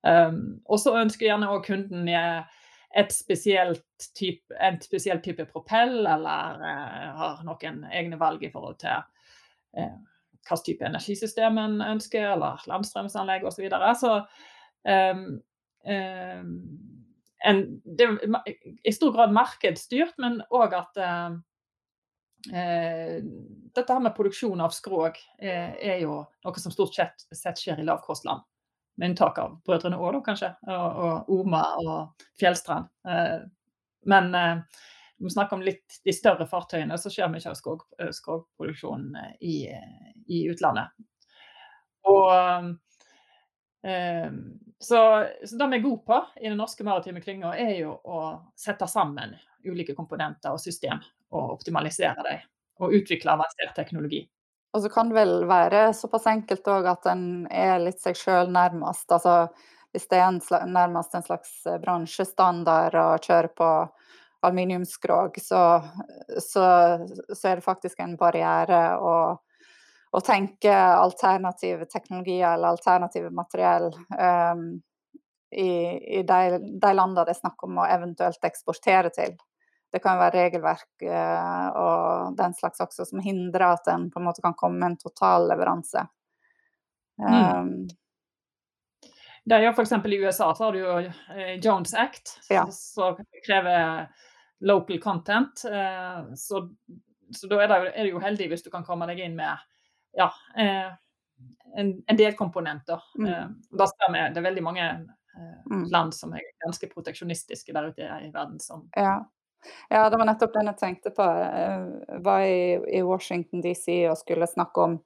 Um, 0.00 0.62
og 0.64 0.80
så 0.80 0.94
ønsker 0.96 1.26
gjerne 1.26 1.50
òg 1.52 1.66
kunden 1.66 2.08
et 2.08 3.12
spesielt 3.12 4.06
type, 4.16 4.54
en 4.56 4.80
spesiell 4.80 5.20
type 5.20 5.44
propell, 5.52 5.98
eller 6.00 6.64
eh, 6.64 7.10
har 7.20 7.44
noen 7.44 7.84
egne 7.92 8.16
valg 8.20 8.48
i 8.48 8.52
forhold 8.54 8.80
til 8.80 8.96
eh, 9.76 9.98
hvilken 10.46 10.64
type 10.66 10.86
energisystem 10.86 11.58
en 11.60 11.80
ønsker, 11.84 12.32
eller 12.34 12.64
landstrømsanlegg 12.70 13.44
osv. 13.44 13.56
Så, 13.56 13.62
videre. 13.62 13.92
så 13.98 14.12
um, 15.12 15.22
um, 15.84 17.68
det 17.84 18.06
er 18.06 18.50
i 18.84 18.92
stor 18.92 19.14
grad 19.16 19.32
markedsstyrt, 19.32 20.16
men 20.20 20.40
òg 20.52 20.76
at 20.76 21.00
uh, 21.00 21.38
eh, 22.52 23.20
dette 23.74 23.92
her 23.92 24.02
med 24.02 24.14
produksjon 24.16 24.60
av 24.60 24.74
skrog 24.74 25.18
eh, 25.38 25.74
er 25.76 26.00
jo 26.04 26.20
noe 26.44 26.62
som 26.62 26.72
stort 26.74 26.96
sett, 26.96 27.26
sett 27.32 27.60
skjer 27.60 27.80
i 27.80 27.86
lavkostland. 27.86 28.44
Med 29.00 29.12
unntak 29.12 29.38
av 29.40 29.56
Brødrene 29.64 29.96
Aa, 29.96 30.20
kanskje, 30.24 30.50
og, 30.68 31.00
og, 31.00 31.30
Oma 31.40 31.62
og 31.80 32.24
Fjellstrand. 32.40 32.90
Eh, 33.08 33.38
men 34.10 34.32
når 34.32 34.62
vi 35.20 35.30
snakker 35.30 35.56
om 35.56 35.62
litt 35.62 36.00
de 36.04 36.12
større 36.16 36.46
fartøyene, 36.48 36.96
så 36.98 37.12
skjer 37.12 37.28
mye 37.32 37.48
av 37.50 37.56
skog, 37.58 37.84
eh, 38.00 38.12
skogproduksjonen 38.14 39.18
i, 39.40 39.56
i 40.32 40.44
utlandet. 40.48 40.94
Og 42.08 42.30
eh, 43.84 44.30
så, 44.80 45.00
så, 45.44 45.56
det 45.56 45.68
vi 45.68 45.80
er 45.80 45.84
gode 45.84 46.04
på 46.08 46.20
i 46.40 46.48
den 46.48 46.56
norske 46.60 46.86
maritime 46.86 47.20
klynga, 47.20 47.52
er 47.52 47.74
jo 47.82 47.98
å 48.00 48.20
sette 48.56 48.88
sammen 48.88 49.36
ulike 49.68 49.96
komponenter 49.96 50.54
og 50.56 50.62
system 50.62 51.02
og 51.36 51.58
optimalisere 51.58 52.24
dem. 52.24 52.46
Og 52.80 52.94
utvikle 52.96 53.34
avansert 53.34 53.74
teknologi. 53.76 54.22
Og 54.72 54.80
så 54.80 54.88
kan 54.88 55.10
det 55.10 55.18
vel 55.18 55.44
være 55.50 55.90
såpass 55.92 56.30
enkelt 56.30 56.68
òg 56.72 56.86
at 56.88 57.08
en 57.10 57.24
er 57.52 57.74
litt 57.82 58.00
seg 58.00 58.16
sjøl 58.16 58.48
nærmest. 58.54 59.04
Altså 59.12 59.50
hvis 59.92 60.06
det 60.08 60.20
er 60.20 60.28
en 60.28 60.40
slags, 60.40 60.68
nærmest 60.70 61.14
en 61.14 61.26
slags 61.26 61.50
eh, 61.66 61.80
bransjestandard 61.82 62.96
å 62.96 63.08
kjøre 63.20 63.50
på 63.58 63.70
aluminiumsskrog, 64.40 65.36
så, 65.42 65.62
så, 66.38 66.64
så, 67.28 67.48
er 67.48 67.60
det 67.60 67.66
faktisk 67.66 68.00
en 68.00 68.16
barriere 68.20 68.80
å 68.98 69.14
å 70.10 70.20
tenke 70.26 70.72
alternative 70.74 71.86
teknologier 71.86 72.48
eller 72.54 72.74
alternative 72.74 73.30
materiell 73.30 73.92
um, 74.18 74.64
i, 75.50 75.70
i 76.18 76.22
de, 76.26 76.58
de 76.58 76.90
landene 76.94 77.26
det 77.26 77.36
er 77.36 77.38
snakk 77.38 77.62
om 77.66 77.78
å 77.78 77.86
eventuelt 77.86 78.44
eksportere 78.46 79.12
til. 79.14 79.36
Det 79.90 80.02
kan 80.02 80.18
være 80.18 80.46
regelverk 80.46 81.06
uh, 81.06 81.68
og 81.78 82.36
den 82.38 82.54
slags 82.58 82.82
også 82.82 83.06
som 83.06 83.22
hindrer 83.22 83.68
at 83.68 83.90
en 83.90 84.08
på 84.10 84.20
en 84.20 84.26
måte 84.26 84.42
kan 84.42 84.58
komme 84.58 84.82
med 84.82 84.92
en 84.92 85.00
total 85.00 85.46
leveranse. 85.50 86.06
Um, 87.20 87.26
mm. 87.26 87.40
Ehm. 87.40 87.72
Det 89.50 89.56
er 89.56 89.64
jo 89.64 89.72
F.eks. 89.72 89.94
i 89.94 90.18
USA 90.20 90.50
så 90.54 90.66
har 90.66 90.74
du 90.74 90.82
jo 90.82 90.96
eh, 91.00 91.54
Jones 91.62 91.94
Act, 91.96 92.36
ja. 92.52 92.66
som 92.70 93.18
krever 93.46 94.10
local 94.60 95.00
content. 95.00 95.64
Uh, 95.64 96.34
så, 96.36 96.64
så, 97.32 97.48
da 97.50 97.62
er 97.64 97.72
det, 97.72 97.80
er 97.94 98.06
det 98.06 98.14
jo 98.14 98.22
heldig 98.22 98.50
hvis 98.52 98.64
du 98.66 98.70
kan 98.72 98.86
komme 98.86 99.08
deg 99.10 99.22
inn 99.24 99.36
med 99.38 99.56
ja, 100.12 100.32
eh, 100.56 100.92
en, 101.76 102.02
en, 102.06 102.16
del 102.16 102.32
komponenter. 102.32 103.02
Mm. 103.18 103.26
Eh, 103.26 103.46
da 103.78 103.86
ser 103.86 104.12
vi 104.12 104.22
det 104.34 104.40
er 104.40 104.48
veldig 104.48 104.64
mange 104.64 104.86
eh, 104.86 105.60
mm. 105.70 105.84
land 105.90 106.14
som 106.14 106.34
er 106.34 106.46
ganske 106.64 106.90
proteksjonistiske 106.90 107.74
der 107.76 107.92
ute 107.92 108.08
i 108.24 108.30
verden. 108.32 108.58
som 108.60 108.88
ja. 108.96 109.20
ja. 109.88 110.08
det 110.10 110.18
var 110.18 110.26
nettopp 110.26 110.54
den 110.56 110.72
jeg 110.72 110.80
tenkte 110.82 111.14
på. 111.14 111.26
Jeg 111.26 112.20
var 112.26 112.46
i, 112.46 112.74
i 112.98 113.02
Washington 113.06 113.62
DC 113.64 113.86
og 114.10 114.18
skulle 114.18 114.50
snakke 114.50 114.88
om 114.88 115.00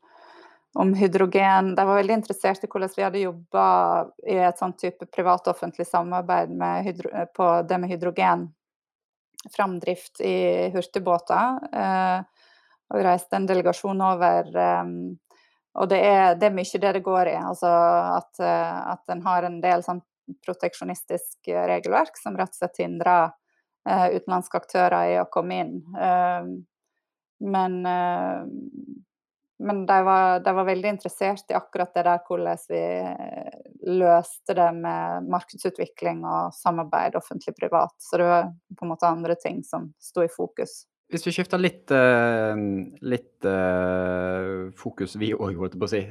om 0.75 0.89
hydrogen. 0.99 1.69
De 1.79 1.85
var 1.87 1.95
veldig 2.01 2.17
interessert 2.17 2.65
i 2.65 2.67
hvordan 2.67 2.91
vi 2.97 3.03
hadde 3.05 3.21
jobba 3.21 3.67
i 4.27 4.41
et 4.43 4.59
sånt 4.59 4.75
type 4.83 5.07
privat-offentlig 5.07 5.87
samarbeid 5.87 6.51
på 7.31 7.51
det 7.69 7.79
med 7.79 7.93
hydrogen. 7.93 8.49
Framdrift 9.53 10.23
i 10.25 10.71
hurtigbåter. 10.75 11.61
Eh, 11.73 12.49
og 12.95 13.05
reiste 13.05 13.37
en 13.39 13.47
delegasjon 13.49 14.01
over. 14.05 14.51
og 15.75 15.89
det 15.91 16.01
er, 16.05 16.35
det 16.39 16.47
er, 16.47 16.53
mye 16.55 16.81
det 16.83 16.93
det 16.99 17.01
går 17.03 17.31
i. 17.33 17.37
Altså 17.41 17.71
at, 18.21 18.41
at 18.45 19.11
en 19.11 19.23
har 19.25 19.47
en 19.49 19.57
del 19.63 19.83
sånn 19.83 20.03
proteksjonistisk 20.45 21.49
regelverk 21.49 22.21
som 22.21 22.37
rett 22.37 22.53
og 22.53 22.61
slett 22.61 22.83
hindrer 22.85 23.33
utenlandske 23.89 24.61
aktører 24.61 25.09
i 25.11 25.17
å 25.19 25.27
komme 25.33 25.59
inn. 25.65 25.73
men 27.41 27.75
men 29.59 29.87
de 29.87 30.05
var, 30.05 30.41
de 30.41 30.55
var, 30.55 30.65
veldig 30.65 30.89
interessert 30.89 31.51
i 31.51 31.55
akkurat 31.55 31.95
det 31.95 32.03
der 32.09 32.23
hvordan 32.27 32.63
vi 32.69 32.81
eh, 32.83 33.59
løste 33.87 34.57
det 34.59 34.71
med 34.81 35.29
markedsutvikling 35.31 36.25
og 36.27 36.55
samarbeid 36.57 37.15
offentlig-privat. 37.19 37.95
Så 38.03 38.19
det 38.19 38.27
var 38.27 38.49
på 38.51 38.87
en 38.87 38.91
måte 38.91 39.07
andre 39.07 39.37
ting 39.39 39.63
som 39.67 39.93
sto 40.03 40.25
i 40.25 40.33
fokus. 40.33 40.85
Hvis 41.13 41.27
vi 41.29 41.35
skifter 41.37 41.61
litt, 41.61 41.93
eh, 41.95 42.63
litt 43.07 43.47
uh, 43.47 44.73
fokus, 44.81 45.15
vi 45.21 45.31
òg, 45.37 45.55
holdt 45.61 45.77
jeg 45.77 45.83
på 45.83 45.87
å 45.87 45.93
si. 45.93 46.03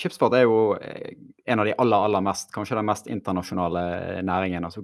Skipsfart 0.00 0.34
er 0.36 0.44
jo 0.44 0.74
en 0.74 1.62
av 1.62 1.68
de 1.68 1.76
aller, 1.78 2.04
aller 2.08 2.24
mest, 2.24 2.50
kanskje 2.52 2.76
den 2.76 2.88
mest 2.88 3.08
internasjonale 3.08 3.84
næringen. 4.26 4.66
Altså, 4.66 4.82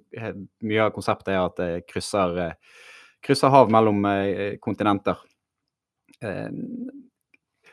mye 0.63 0.87
av 0.87 0.95
konseptet 0.95 1.33
er 1.35 1.41
at 1.43 1.59
det 1.59 1.71
krysser, 1.91 2.55
krysser 3.25 3.51
hav 3.53 3.73
mellom 3.73 4.05
kontinenter 4.63 5.19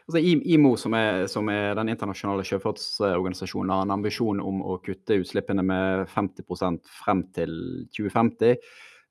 altså 0.07 0.21
IMO, 0.23 0.75
som 0.79 0.95
er, 0.95 1.25
som 1.31 1.49
er, 1.51 1.73
den 1.75 1.91
internasjonale 1.91 2.45
sjøfartsorganisasjonen, 2.47 3.73
har 3.73 3.83
en 3.83 3.95
ambisjon 3.97 4.39
om 4.43 4.61
å 4.63 4.77
kutte 4.83 5.19
utslippene 5.19 5.65
med 5.67 6.05
50% 6.13 6.87
frem 7.01 7.25
til 7.35 7.53
2050. 7.95 8.55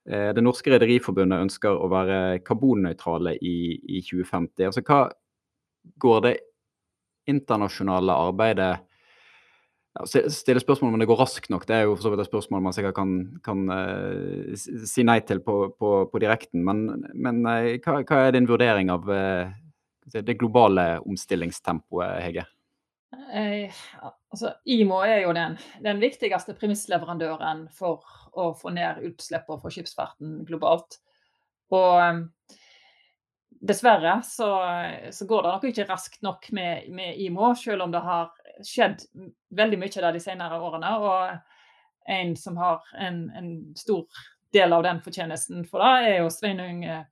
Eh, 0.09 0.31
det 0.33 0.43
norske 0.43 0.73
rederiforbundet 0.73 1.45
ønsker 1.45 1.77
å 1.77 1.89
være 1.91 2.41
karbonnøytrale 2.47 3.37
i, 3.37 3.57
i 3.99 4.01
2050. 4.01 4.69
Altså, 4.71 4.85
hva 4.87 5.05
går 6.01 6.21
det 6.25 6.35
internasjonale 7.29 8.21
arbeidet 8.27 8.75
Stille 10.05 10.61
spørsmål 10.61 10.93
om 10.93 11.01
det 11.01 11.07
går 11.09 11.17
raskt 11.17 11.49
nok, 11.49 11.63
det 11.65 11.73
er 11.73 11.87
jo 11.87 11.95
for 11.95 12.05
så 12.05 12.11
vidt 12.13 12.21
et 12.21 12.29
spørsmål 12.29 12.61
man 12.61 12.73
sikkert 12.75 12.93
kan, 12.99 13.13
kan 13.41 13.63
uh, 13.65 14.51
si 14.85 15.01
nei 15.01 15.15
til 15.25 15.41
på, 15.41 15.55
på, 15.73 15.93
på 16.11 16.21
direkten. 16.21 16.61
Men, 16.61 17.07
men 17.17 17.39
uh, 17.47 17.71
hva, 17.81 18.03
hva, 18.03 18.19
er 18.27 18.35
din 18.35 18.45
vurdering 18.45 18.91
av 18.93 19.09
uh, 19.09 19.49
det 20.13 20.37
globale 20.39 20.99
omstillingstempoet, 20.99 22.21
Hege? 22.23 22.45
Eh, 23.33 23.71
altså, 24.29 24.53
IMO 24.65 24.99
er 25.05 25.21
jo 25.23 25.33
den, 25.35 25.57
den, 25.83 25.99
viktigste 26.03 26.55
premissleverandøren 26.59 27.67
for 27.75 28.03
å 28.35 28.51
få 28.57 28.73
ned 28.75 29.03
utslippene 29.07 29.61
for 29.63 29.73
skipsfarten 29.73 30.41
globalt. 30.47 30.99
Og 31.75 32.01
eh, 32.03 32.21
dessverre 33.67 34.19
så, 34.27 34.49
så, 35.11 35.27
går 35.27 35.43
det 35.43 35.53
nok 35.53 35.67
ikke 35.69 35.87
raskt 35.89 36.21
nok 36.25 36.49
med, 36.55 36.89
med, 36.93 37.15
IMO, 37.23 37.53
selv 37.55 37.87
om 37.87 37.95
det 37.95 38.03
har 38.03 38.33
skjedd 38.65 39.07
veldig 39.55 39.79
mye 39.81 39.95
der 39.95 40.15
de 40.15 40.23
senere 40.23 40.59
årene. 40.61 40.91
Og 40.99 42.11
en 42.17 42.35
som 42.39 42.59
har 42.59 42.83
en, 42.99 43.25
en 43.35 43.49
stor 43.75 44.05
del 44.55 44.73
av 44.73 44.83
den 44.83 45.01
fortjenesten 45.03 45.65
for 45.67 45.83
det, 45.83 46.11
er 46.11 46.21
jo 46.21 46.29
Sveinung 46.31 46.83
eh, 46.87 47.03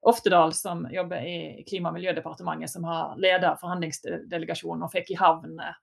Oftedal, 0.00 0.52
som 0.56 0.86
jobber 0.90 1.20
i 1.20 1.64
Klima- 1.68 1.90
og 1.90 1.98
miljødepartementet, 1.98 2.70
som 2.70 2.84
har 2.88 3.16
ledet 3.20 3.58
forhandlingsdelegasjonen 3.60 4.86
og 4.86 4.92
fikk 4.94 5.12
i 5.12 5.18
havn 5.20 5.58
eh, 5.60 5.76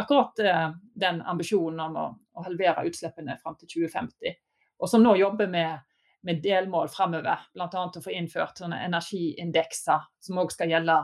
akkurat 0.00 0.38
eh, 0.38 0.70
den 0.98 1.20
ambisjonen 1.22 1.80
om 1.84 1.98
å, 2.00 2.06
å 2.34 2.44
halvere 2.46 2.86
utslippene 2.88 3.38
fram 3.42 3.54
til 3.60 3.70
2050. 3.76 4.34
Og 4.80 4.90
som 4.90 5.04
nå 5.04 5.14
jobber 5.20 5.50
med, 5.52 5.86
med 6.26 6.42
delmål 6.42 6.90
framover, 6.90 7.46
bl.a. 7.54 7.86
å 7.86 8.02
få 8.02 8.14
innført 8.16 8.58
sånne 8.58 8.80
energiindekser 8.88 10.06
som 10.18 10.42
òg 10.42 10.50
skal 10.54 10.72
gjelde 10.74 10.98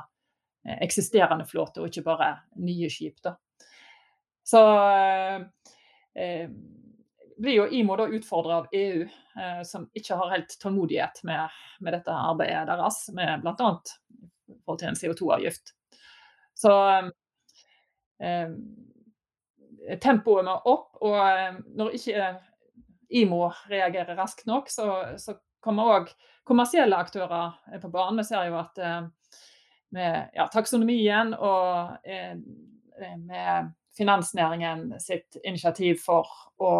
eh, 0.67 0.79
eksisterende 0.89 1.47
flåte, 1.47 1.83
og 1.83 1.93
ikke 1.93 2.07
bare 2.09 2.33
nye 2.67 2.91
skip. 2.91 3.21
Da. 3.23 3.37
Så 4.47 4.63
eh, 6.19 6.49
blir 7.37 7.59
jo 7.59 7.69
IMO 7.69 7.97
da 7.97 8.07
utfordra 8.09 8.57
av 8.63 8.67
EU, 8.73 9.03
eh, 9.41 9.63
som 9.65 9.89
ikke 9.95 10.17
har 10.17 10.33
helt 10.33 10.57
tålmodighet 10.63 11.23
med, 11.29 11.49
med 11.81 11.97
dette 11.97 12.15
arbeidet 12.15 12.67
deres, 12.71 13.03
med 13.17 13.45
bl.a. 13.45 13.71
i 14.49 14.59
forhold 14.65 14.81
til 14.81 14.89
en 14.89 15.01
CO2-avgift. 15.01 15.75
Så 16.57 16.73
eh, 18.21 18.55
tempoet 20.03 20.47
må 20.47 20.57
opp, 20.65 20.97
og 21.05 21.19
eh, 21.25 21.59
når 21.77 21.99
ikke 21.99 22.31
IMO 23.21 23.51
reagerer 23.71 24.17
raskt 24.19 24.49
nok, 24.49 24.71
så, 24.73 24.89
så 25.21 25.37
kommer 25.63 25.93
òg 25.97 26.15
kommersielle 26.47 26.97
aktører 26.97 27.79
på 27.83 27.91
banen. 27.91 28.23
Vi 28.23 28.29
ser 28.29 28.49
jo 28.51 28.61
at 28.61 28.79
eh, 28.79 29.03
med 29.97 30.31
ja, 30.35 30.47
taksonomien 30.53 31.35
og 31.35 31.99
eh, 32.07 32.39
med 33.19 33.73
finansnæringen 33.97 34.95
sitt 35.01 35.37
initiativ 35.45 36.01
for 36.05 36.29
å 36.63 36.73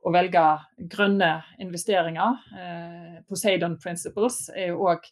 å 0.00 0.12
velge 0.14 0.42
grønne 0.90 1.30
investeringer. 1.60 2.38
Eh, 2.56 3.16
Poseidon 3.28 3.76
Principles 3.80 4.46
er 4.54 4.72
jo 4.72 4.86
òg 4.90 5.06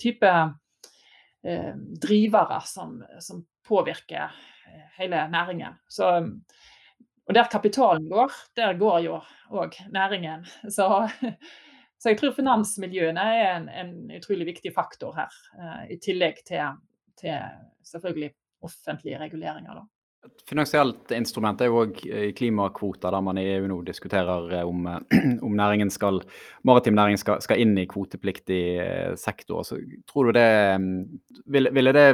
type 0.00 0.30
eh, 0.32 1.74
drivere 2.02 2.60
som, 2.66 2.98
som, 3.22 3.44
påvirker 3.66 4.30
eh, 4.70 4.82
hele 5.00 5.24
næringen. 5.32 5.78
Så, 5.90 6.06
og 7.26 7.34
der 7.34 7.48
kapitalen 7.50 8.06
går, 8.10 8.34
der 8.54 8.76
går 8.78 9.00
jo 9.06 9.20
òg 9.50 9.78
næringen. 9.94 10.46
Så, 10.70 10.86
så, 11.98 12.10
jeg 12.12 12.20
tror 12.20 12.36
finansmiljøene 12.36 13.26
er 13.40 13.48
en, 13.56 13.68
en 13.68 13.96
utrolig 14.18 14.46
viktig 14.52 14.74
faktor 14.74 15.18
her, 15.18 15.34
i 15.90 15.98
tillegg 16.02 16.44
til, 16.46 16.78
til 17.18 17.42
selvfølgelig 17.90 18.30
offentlige 18.66 19.18
reguleringer. 19.22 19.82
Da. 19.82 19.95
Finansielt 20.46 21.10
instrument 21.16 21.60
er 21.60 21.70
jo 21.70 21.80
òg 21.82 22.00
eh, 22.06 22.28
klimakvoter, 22.36 23.10
der 23.10 23.22
man 23.24 23.38
i 23.40 23.46
EU 23.56 23.64
nå 23.70 23.80
diskuterer 23.86 24.52
eh, 24.60 24.66
om, 24.66 24.84
eh, 24.86 25.24
om 25.46 25.56
næringen 25.58 25.90
skal, 25.90 26.20
maritim 26.66 26.94
næring 26.98 27.18
skal, 27.18 27.40
skal, 27.42 27.58
inn 27.62 27.74
i 27.80 27.86
kvotepliktig 27.90 28.60
sektor. 29.18 29.64
Så 29.66 29.80
tror 30.06 30.28
du 30.28 30.36
det 30.38 30.50
mm, 30.78 30.92
Ville, 31.50 31.70
ville 31.74 31.92
det 31.94 32.06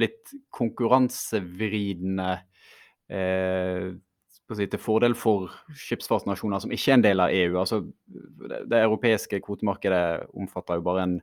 blitt 0.00 0.34
konkurransevridende 0.54 2.28
eh, 3.08 3.88
til 4.48 4.80
fordel 4.80 5.12
for 5.18 5.52
skipsfartsnasjoner 5.76 6.62
som 6.62 6.72
ikke 6.72 6.92
er 6.92 6.98
en 6.98 7.04
del 7.04 7.24
av 7.24 7.32
EU? 7.36 7.56
Altså, 7.60 7.82
det, 8.08 8.62
det 8.70 8.82
europeiske 8.82 9.40
kvotemarkedet 9.44 10.28
omfatter 10.32 10.80
jo 10.80 10.86
bare 10.86 11.04
en, 11.04 11.16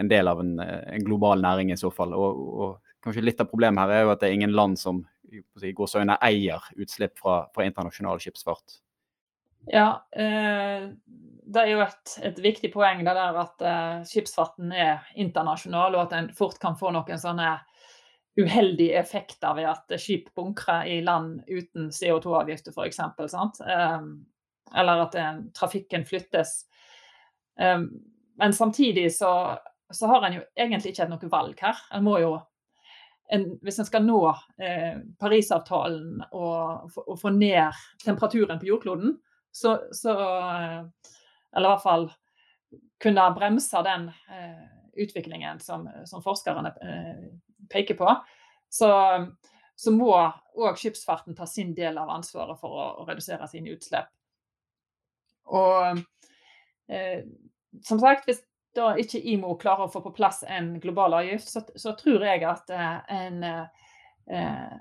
en 0.00 0.12
del 0.12 0.28
av 0.28 0.40
en, 0.40 0.56
en, 0.60 1.04
global 1.04 1.44
næring 1.44 1.72
i 1.72 1.80
så 1.80 1.92
fall. 1.92 2.16
Og, 2.16 2.44
og 2.60 3.00
kanskje 3.04 3.24
litt 3.24 3.40
av 3.40 3.48
problemet 3.52 3.84
her 3.84 3.96
er 3.96 4.06
jo 4.06 4.14
at 4.14 4.20
det 4.22 4.30
er 4.30 4.38
ingen 4.38 4.56
land 4.56 4.80
som 4.80 5.04
si, 5.30 5.72
gåsøgne 5.76 6.18
eier 6.26 6.64
utslipp 6.76 7.18
fra, 7.20 7.42
fra 7.54 7.66
internasjonal 7.68 8.20
skipsfart? 8.22 8.80
Ja, 9.68 10.06
eh, 10.16 10.88
det 11.50 11.62
er 11.62 11.72
jo 11.72 11.82
et, 11.84 12.14
et, 12.24 12.38
viktig 12.40 12.70
poeng 12.72 13.02
det 13.04 13.14
der 13.16 13.38
at 13.42 13.64
eh, 13.66 13.96
skipsfarten 14.08 14.72
er 14.72 15.04
internasjonal, 15.20 15.96
og 15.96 16.06
at 16.06 16.16
en 16.16 16.30
fort 16.36 16.60
kan 16.62 16.78
få 16.80 16.92
noen 16.94 17.20
sånne 17.20 17.58
uheldige 18.40 18.98
effekter 19.00 19.54
ved 19.58 19.68
at 19.68 19.96
skip 20.00 20.30
bunkrer 20.38 20.86
i 20.88 21.00
land 21.04 21.42
uten 21.48 21.90
CO2-avgifter 21.94 22.74
f.eks. 22.74 23.00
Eh, 23.66 23.98
eller 24.80 25.04
at 25.06 25.18
eh, 25.18 25.32
trafikken 25.56 26.06
flyttes. 26.06 26.54
Eh, 27.60 27.82
men 28.40 28.56
samtidig 28.56 29.10
så, 29.16 29.58
så 29.92 30.06
har 30.06 30.26
en 30.26 30.38
jo 30.38 30.46
egentlig 30.56 30.94
ikke 30.94 31.10
noe 31.10 31.32
valg 31.32 31.60
her. 31.60 31.82
En 31.92 32.06
må 32.06 32.16
jo 32.22 32.36
en, 33.32 33.46
hvis 33.62 33.78
en 33.78 33.86
skal 33.88 34.04
nå 34.04 34.20
eh, 34.62 35.00
Parisavtalen 35.20 36.22
og, 36.30 36.90
og, 37.04 37.14
få 37.20 37.32
ned 37.34 37.76
temperaturen 38.04 38.58
på 38.60 38.70
jordkloden, 38.72 39.14
så, 39.52 39.76
så 39.92 40.12
Eller 41.50 41.66
i 41.66 41.70
hvert 41.72 41.82
fall 41.82 42.04
kunne 43.02 43.30
bremse 43.34 43.82
den 43.82 44.08
eh, 44.30 44.66
utviklingen 45.02 45.60
som, 45.60 45.88
som 46.06 46.22
forskerne 46.22 46.72
eh, 46.82 47.24
peker 47.70 47.96
på, 47.98 48.14
så, 48.70 48.90
så 49.74 49.94
må 49.94 50.12
òg 50.14 50.78
skipsfarten 50.78 51.34
ta 51.38 51.46
sin 51.48 51.72
del 51.74 51.98
av 51.98 52.10
ansvaret 52.12 52.58
for 52.60 52.76
å, 52.76 52.86
å 53.02 53.06
redusere 53.08 53.48
sine 53.50 53.72
utslipp. 53.74 54.10
Og 55.50 56.02
eh, 56.90 57.24
som 57.86 58.02
sagt, 58.02 58.28
hvis 58.28 58.42
da 58.76 58.92
ikke 59.00 59.20
IMO 59.32 59.56
klarer 59.58 59.88
å 59.88 59.92
få 59.92 60.02
på 60.04 60.12
plass 60.14 60.44
en 60.46 60.74
global 60.82 61.16
avgift, 61.18 61.50
så, 61.50 61.62
så 61.74 61.94
tror 61.98 62.24
jeg 62.26 62.44
at 62.46 62.70
eh, 62.74 63.16
en, 63.16 63.42
eh, 64.30 64.74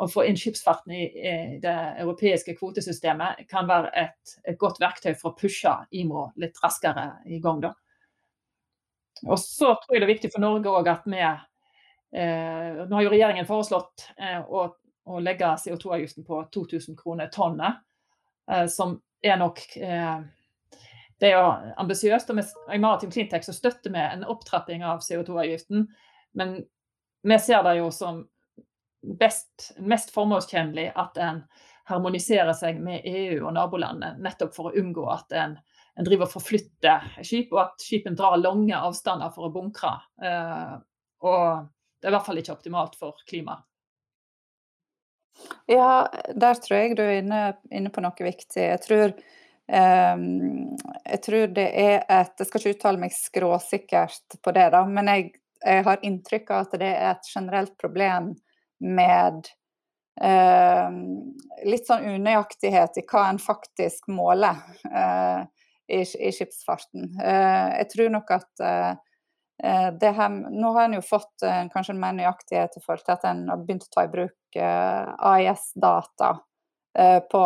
å 0.00 0.08
få 0.10 0.24
inn 0.28 0.38
skipsfarten 0.38 0.92
i, 0.92 1.02
det 1.62 1.74
europeiske 2.02 2.56
kvotesystemet 2.58 3.46
kan 3.50 3.68
være 3.68 3.92
et, 3.96 4.36
et, 4.44 4.56
godt 4.60 4.80
verktøy 4.82 5.14
for 5.14 5.32
å 5.32 5.38
pushe 5.38 5.72
IMO 5.96 6.30
litt 6.40 6.58
raskere 6.64 7.10
i 7.26 7.40
gang. 7.44 7.62
Da. 7.64 7.72
Og 9.26 9.38
så 9.40 9.74
tror 9.80 9.96
jeg 9.96 10.02
det 10.02 10.08
er 10.08 10.14
viktig 10.14 10.32
for 10.34 10.44
Norge 10.44 10.72
òg 10.72 10.90
at 10.92 11.06
vi 11.08 11.22
eh, 11.22 12.82
Nå 12.86 12.98
har 12.98 13.06
jo 13.06 13.12
regjeringen 13.12 13.48
foreslått 13.48 14.08
eh, 14.20 14.40
å, 14.40 14.68
å, 15.06 15.20
legge 15.24 15.54
CO2-avgiften 15.64 16.26
på 16.26 16.42
2000 16.54 16.98
kroner 16.98 17.30
tonnet, 17.32 17.80
eh, 18.50 18.66
som 18.72 18.98
er 19.24 19.40
nok 19.40 19.62
eh, 19.80 20.20
det 21.20 21.30
er 21.30 21.36
jo 21.36 21.74
ambisiøst. 21.82 22.30
Og 22.32 22.40
i 22.74 22.80
Maritim 22.82 23.12
Cleantech 23.12 23.46
så 23.48 23.54
støtter 23.56 23.92
vi 23.92 24.02
en 24.02 24.24
opptrapping 24.28 24.84
av 24.84 25.04
CO2-avgiften. 25.04 25.86
Men 26.36 26.58
vi 27.26 27.38
ser 27.42 27.62
det 27.66 27.78
jo 27.78 27.90
som 27.94 28.24
best, 29.20 29.72
mest 29.78 30.12
formålstjenlig 30.14 30.90
at 30.98 31.18
en 31.22 31.44
harmoniserer 31.86 32.54
seg 32.58 32.80
med 32.82 33.06
EU 33.06 33.46
og 33.46 33.54
nabolandene, 33.54 34.18
nettopp 34.22 34.54
for 34.56 34.70
å 34.70 34.74
unngå 34.80 35.04
at 35.12 35.32
en, 35.38 35.54
en 35.94 36.06
driver 36.06 36.26
og 36.26 36.34
forflytter 36.34 37.22
skip, 37.22 37.52
og 37.54 37.62
at 37.62 37.84
skipene 37.86 38.18
drar 38.18 38.34
lange 38.40 38.74
avstander 38.74 39.30
for 39.34 39.46
å 39.46 39.54
bunkre. 39.54 39.94
Eh, 40.18 40.74
og 41.26 41.68
det 42.00 42.08
er 42.08 42.12
i 42.12 42.16
hvert 42.16 42.26
fall 42.26 42.42
ikke 42.42 42.56
optimalt 42.56 42.98
for 42.98 43.22
klimaet. 43.30 43.62
Ja, 45.68 46.08
der 46.32 46.58
tror 46.62 46.78
jeg 46.78 46.96
du 46.96 47.02
er 47.04 47.18
inne, 47.20 47.40
inne 47.68 47.90
på 47.92 48.02
noe 48.02 48.24
viktig. 48.24 48.62
Jeg 48.62 48.82
tror, 48.84 49.12
jeg 49.66 51.20
tror 51.24 51.48
det 51.50 51.64
er 51.66 52.04
et 52.06 52.38
Jeg 52.38 52.46
skal 52.46 52.60
ikke 52.60 52.74
uttale 52.76 53.00
meg 53.02 53.14
skråsikkert 53.14 54.36
på 54.38 54.52
det, 54.54 54.68
da, 54.70 54.84
men 54.86 55.10
jeg, 55.10 55.24
jeg 55.58 55.82
har 55.88 56.04
inntrykk 56.06 56.52
av 56.54 56.68
at 56.68 56.76
det 56.78 56.90
er 56.92 57.08
et 57.10 57.30
generelt 57.32 57.74
problem 57.80 58.28
med 58.78 59.48
eh, 60.22 60.96
litt 61.66 61.88
sånn 61.88 62.06
unøyaktighet 62.14 63.00
i 63.00 63.04
hva 63.10 63.26
en 63.30 63.42
faktisk 63.42 64.06
måler 64.12 64.62
eh, 64.86 65.42
i, 65.88 66.00
i, 66.00 66.32
skipsfarten. 66.32 67.20
Eh, 67.20 67.68
jeg 67.80 67.90
tror 67.92 68.10
nok 68.16 68.32
at 68.36 68.64
eh, 68.64 68.92
eh, 69.62 70.08
her, 70.18 70.40
nå 70.50 70.72
har 70.76 70.88
en 70.88 70.98
jo 70.98 71.04
fått 71.06 71.46
kanskje 71.72 71.94
en 71.94 72.02
mer 72.02 72.16
nøyaktighet 72.18 72.78
i 72.78 72.82
forhold 72.84 73.06
til 73.06 73.16
at 73.16 73.28
en 73.30 73.46
har 73.52 73.62
begynt 73.62 73.86
å 73.86 73.94
ta 73.94 74.06
i 74.06 74.12
bruk 74.12 74.34
AIS-data 74.56 76.36
på 77.28 77.40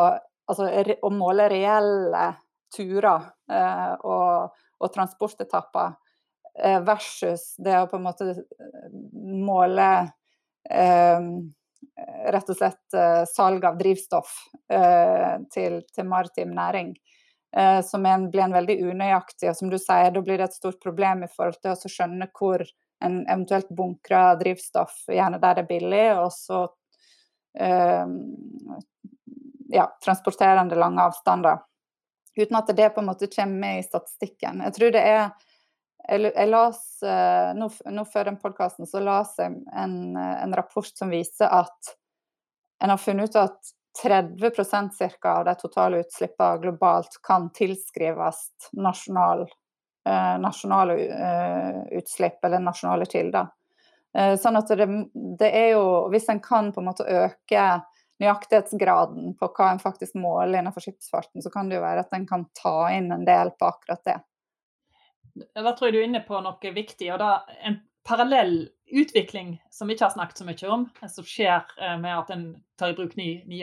altså, 0.51 0.69
å 1.03 1.11
måle 1.15 1.49
reelle 1.51 2.25
turer 2.71 3.25
og, 4.07 4.59
og 4.79 4.93
transportetapper 4.95 5.97
versus 6.87 7.57
det 7.59 7.75
å 7.79 7.89
på 7.91 7.99
en 7.99 8.05
måte 8.05 8.29
måle 9.41 9.89
rett 12.31 12.51
og 12.51 12.57
slett 12.57 12.97
uh, 12.97 13.23
salg 13.29 13.65
av 13.65 13.79
drivstoff 13.79 14.33
uh, 14.73 15.41
til, 15.53 15.81
til, 15.95 16.07
maritim 16.09 16.55
næring. 16.57 16.95
Som 17.83 18.05
en, 18.07 18.29
blir 18.31 18.45
en 18.45 18.53
veldig 18.55 18.77
unøyaktig, 18.93 19.49
og 19.51 19.57
som 19.59 19.73
du 19.73 19.75
sier, 19.75 20.13
da 20.15 20.21
blir 20.23 20.39
det 20.39 20.45
et 20.47 20.55
stort 20.55 20.77
problem 20.79 21.25
i 21.27 21.29
forhold 21.33 21.57
til 21.59 21.73
å 21.75 21.91
skjønne 21.91 22.29
hvor 22.39 22.63
en 23.03 23.17
eventuelt 23.25 23.73
bunkrer 23.75 24.39
drivstoff, 24.39 25.01
gjerne 25.11 25.41
der 25.43 25.59
det 25.59 25.65
er 25.65 25.67
billig, 25.73 26.05
og 26.23 26.31
så 26.31 26.61
ja, 29.73 29.87
transporterende 30.05 30.79
lange 30.79 31.03
avstander. 31.03 31.63
Uten 32.37 32.57
at 32.57 32.71
det 32.77 32.91
på 32.95 33.01
en 33.01 33.07
måte 33.11 33.27
kommer 33.27 33.61
med 33.61 33.79
i 33.79 33.87
statistikken. 33.87 34.63
Jeg 34.65 34.77
tror 34.77 34.93
det 34.95 35.03
er 35.07 35.31
jeg, 36.09 36.49
las, 36.49 36.81
uh, 37.05 37.53
nå, 37.55 37.69
nå, 37.93 38.05
før 38.09 38.31
den 38.31 38.39
podkasten 38.41 38.89
så 38.89 39.03
las 39.05 39.37
jeg 39.39 39.53
en, 39.77 40.17
en, 40.17 40.55
rapport 40.57 40.89
som 40.97 41.13
viser 41.13 41.47
at 41.47 41.93
en 42.83 42.91
har 42.91 42.99
funnet 42.99 43.31
ut 43.31 43.37
at 43.37 43.75
30% 44.03 44.97
ca. 45.21 45.33
av 45.35 45.45
de 45.45 45.55
totale 45.61 46.01
utslippene 46.01 46.63
globalt 46.63 47.19
kan 47.27 47.51
tilskrives 47.53 48.39
nasjonal, 48.73 49.43
eh, 50.09 50.37
nasjonale 50.41 50.95
eh, 50.95 51.81
utslipp 51.99 52.45
eller 52.47 52.63
nasjonale 52.65 53.05
kilder. 53.11 53.51
sånn 54.15 54.57
at 54.57 54.71
det, 54.79 54.87
det, 55.39 55.51
er 55.51 55.69
jo 55.75 55.83
Hvis 56.11 56.29
en 56.33 56.41
kan 56.41 56.73
på 56.73 56.81
en 56.81 56.89
måte 56.89 57.05
øke 57.05 57.67
nøyaktighetsgraden 58.21 59.35
på 59.41 59.49
hva 59.57 59.71
en 59.73 59.83
faktisk 59.83 60.17
måler 60.21 60.61
innenfor 60.61 60.85
skipsfarten, 60.85 61.43
så 61.43 61.53
kan 61.53 61.71
det 61.71 61.79
jo 61.79 61.85
være 61.85 62.05
at 62.05 62.17
en 62.17 62.27
kan 62.29 62.47
ta 62.57 62.91
inn 62.95 63.11
en 63.15 63.25
del 63.29 63.53
på 63.57 63.71
akkurat 63.71 64.03
det. 64.07 64.19
Da 65.55 65.73
tror 65.73 65.89
jeg 65.89 65.95
du 65.95 66.01
er 66.03 66.09
inne 66.09 66.25
på 66.27 66.41
noe 66.43 66.75
viktig. 66.75 67.13
og 67.15 67.21
da 67.23 67.45
En 67.65 67.81
parallell 68.05 68.69
utvikling 68.91 69.55
som 69.71 69.89
vi 69.89 69.95
ikke 69.95 70.09
har 70.09 70.17
snakket 70.17 70.41
så 70.41 70.49
mye 70.49 70.73
om, 70.75 70.89
som 71.09 71.27
skjer 71.27 71.63
eh, 71.79 71.97
med 72.01 72.13
at 72.17 72.33
en 72.35 72.45
tar 72.81 72.93
i 72.93 72.99
bruk 72.99 73.17
ny, 73.17 73.43
ny 73.47 73.63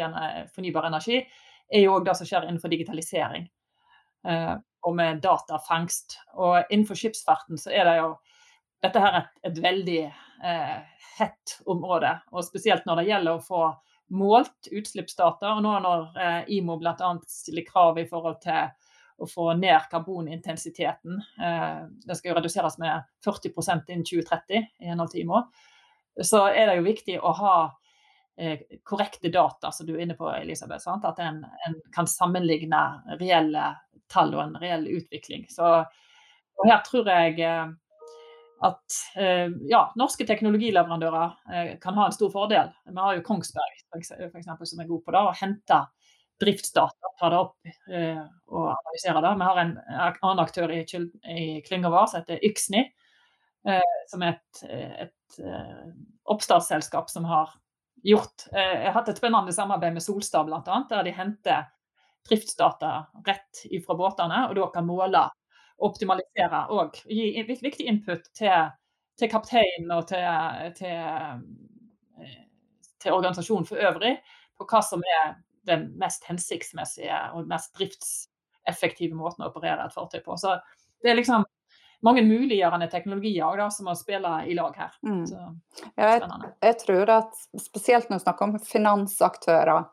fornybar 0.55 0.87
energi, 0.87 1.23
er 1.67 1.83
jo 1.83 1.97
òg 1.97 2.05
det 2.07 2.15
som 2.17 2.29
skjer 2.29 2.47
innenfor 2.47 2.71
digitalisering. 2.71 3.49
Eh, 4.27 4.55
og 4.87 4.95
med 4.95 5.21
datafangst. 5.21 6.19
Og 6.39 6.61
innenfor 6.69 6.95
skipsfarten 6.95 7.59
så 7.59 7.73
er 7.73 7.89
det 7.89 7.97
jo 7.99 8.13
dette 8.85 9.01
her 9.01 9.19
et, 9.19 9.33
et 9.49 9.59
veldig 9.63 10.01
eh, 10.05 10.77
hett 11.17 11.57
område. 11.65 12.13
Og 12.31 12.45
spesielt 12.45 12.87
når 12.87 13.01
det 13.01 13.09
gjelder 13.09 13.35
å 13.35 13.43
få 13.43 13.63
målt 14.07 14.69
utslippsdata. 14.71 15.53
Og 15.57 15.63
nå 15.65 15.73
når 15.83 16.19
eh, 16.21 16.43
IMO 16.57 16.77
bl.a. 16.81 17.13
stiller 17.27 17.65
krav 17.67 17.99
i 17.99 18.07
forhold 18.09 18.39
til 18.43 18.69
å 19.17 19.27
få 19.29 19.49
ned 19.57 19.89
karbonintensiteten. 19.91 21.17
Eh, 21.41 21.81
det 22.05 22.17
skal 22.19 22.31
jo 22.31 22.37
reduseres 22.37 22.77
med 22.81 23.07
40% 23.25 23.91
innen 23.93 24.05
2030 24.05 24.61
i 24.61 24.91
henhold 24.91 25.13
til 25.13 25.25
IMO. 25.25 25.43
Så 26.23 26.47
er 26.49 26.69
det 26.69 26.77
jo 26.79 26.87
viktig 26.87 27.17
å 27.19 27.33
ha 27.39 27.55
eh, 28.37 28.61
korrekte 28.85 29.31
data, 29.33 29.71
som 29.71 29.89
du 29.89 29.95
er 29.95 30.05
inne 30.05 30.17
på, 30.17 30.29
Elisabeth. 30.37 30.85
Sant? 30.85 31.05
At 31.05 31.19
en, 31.23 31.43
en, 31.67 31.79
kan 31.93 32.09
sammenligne 32.09 32.83
reelle 33.21 33.73
tall 34.11 34.33
og 34.37 34.45
en 34.45 34.55
reell 34.61 34.87
utvikling. 34.87 35.47
Så, 35.51 35.81
og 36.57 36.69
her 36.69 36.81
tror 36.85 37.09
jeg 37.11 37.41
at 38.65 38.95
ja, 39.69 39.83
norske 39.99 40.25
teknologileverandører 40.25 41.75
kan 41.83 41.93
ha 41.93 42.07
en 42.07 42.15
stor 42.15 42.31
fordel. 42.33 42.71
Vi 42.89 42.95
har 42.97 43.17
jo 43.17 43.25
Kongsberg 43.27 43.83
for 43.91 44.39
eksempel, 44.39 44.65
som 44.65 44.81
er 44.81 44.89
god 44.89 45.03
på 45.05 45.13
det, 45.13 45.21
å 45.21 45.35
hente 45.37 45.77
driftsdata, 46.39 47.13
ta 47.19 47.29
det 47.29 47.39
opp 47.39 47.69
eh, 47.89 48.19
og 48.53 48.67
analysere 48.69 49.21
det. 49.25 49.33
Vi 49.39 49.47
har 49.47 49.61
en 49.61 49.73
annen 49.89 50.43
aktør 50.43 50.73
i, 50.73 50.81
i 51.33 51.45
klynga 51.65 51.91
vår 51.93 52.09
som 52.11 52.21
heter 52.21 52.43
Yxni, 52.45 52.83
eh, 53.67 53.95
som 54.11 54.25
er 54.25 54.35
et, 54.35 54.61
et 55.07 55.39
eh, 55.41 55.87
oppstartsselskap 56.29 57.09
som 57.09 57.25
har 57.29 57.55
gjort 58.05 58.45
eh, 58.53 58.83
Jeg 58.83 58.91
har 58.91 58.99
hatt 58.99 59.09
et 59.11 59.19
spennende 59.19 59.55
samarbeid 59.55 59.97
med 59.97 60.05
Solstad 60.05 60.45
bl.a., 60.45 60.83
der 60.89 61.07
de 61.07 61.15
henter 61.17 61.65
driftsdata 62.27 62.93
rett 63.25 63.65
fra 63.85 63.97
båtene, 63.97 64.45
og 64.49 64.57
da 64.59 64.69
kan 64.73 64.85
måle 64.85 65.25
optimalisere 65.77 66.63
og 66.73 66.97
gi 67.05 67.43
viktig 67.47 67.85
input 67.87 68.29
til, 68.37 68.71
til 69.19 69.31
kapteinen 69.31 69.91
og 69.93 70.07
til, 70.09 70.23
til, 70.79 70.95
eh, 72.21 72.39
til 73.03 73.17
organisasjonen 73.17 73.67
for 73.69 73.81
øvrig 73.89 74.15
på 74.57 74.65
hva 74.69 74.81
som 74.85 75.03
er 75.05 75.35
den 75.67 75.91
mest 75.99 76.25
hensiktsmessige 76.25 77.19
og 77.35 77.49
mest 77.49 77.75
driftseffektive 77.77 79.15
måten 79.15 79.45
å 79.45 79.51
operere 79.51 79.85
et 79.85 79.93
fartøy 79.93 80.21
på. 80.25 80.37
Så 80.39 80.55
det 81.03 81.11
er 81.11 81.19
liksom 81.19 81.45
mange 82.05 82.23
muliggjørende 82.25 82.87
teknologier 82.91 83.57
da, 83.59 83.69
som 83.73 83.89
må 83.89 83.95
spille 83.97 84.31
i 84.47 84.55
lag 84.57 84.75
her. 84.77 84.95
Mm. 85.05 85.23
Så, 85.29 85.43
jeg, 85.97 86.21
jeg, 86.61 86.77
tror 86.83 87.13
at 87.17 87.39
spesielt 87.61 88.09
når 88.09 88.19
vi 88.19 88.25
snakker 88.25 88.47
om 88.47 88.57
finansaktører, 88.61 89.87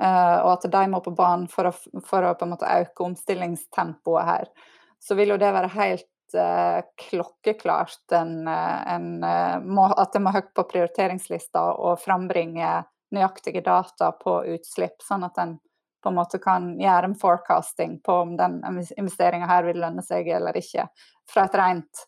uh, 0.00 0.38
og 0.40 0.52
at 0.54 0.68
de 0.72 0.84
må 0.92 1.02
på 1.04 1.14
banen 1.16 1.46
for 1.52 1.70
å, 1.70 1.74
for 2.06 2.26
å 2.26 2.34
øke 2.34 3.06
omstillingstempoet 3.06 4.30
her, 4.30 4.52
så 5.00 5.14
vil 5.14 5.32
jo 5.32 5.38
det 5.40 5.50
være 5.54 5.72
helt 5.74 6.36
uh, 6.36 6.80
klokkeklart 7.08 8.12
en, 8.12 8.48
eh, 8.48 8.94
en, 8.94 9.24
uh, 9.24 9.56
må, 9.64 9.86
at 9.96 10.12
det 10.12 10.22
må 10.22 10.34
høyt 10.34 10.52
på 10.56 10.66
prioriteringslista 10.68 11.64
og 11.72 12.00
frambringe 12.02 12.80
nøyaktige 13.10 13.64
data 13.66 14.12
på 14.20 14.36
utslipp, 14.54 15.00
sånn 15.02 15.26
at 15.26 15.42
en 15.42 15.58
på 16.00 16.08
en 16.08 16.16
måte 16.16 16.38
kan 16.40 16.70
gjøre 16.80 17.10
en 17.10 17.14
forecasting 17.20 17.98
på 18.00 18.14
om 18.22 18.30
den 18.32 18.54
investeringa 18.96 19.44
her 19.50 19.66
vil 19.66 19.82
lønne 19.82 20.00
seg 20.00 20.30
eller 20.32 20.56
ikke, 20.56 20.86
fra 21.28 21.44
et 21.44 21.56
rent 21.60 22.00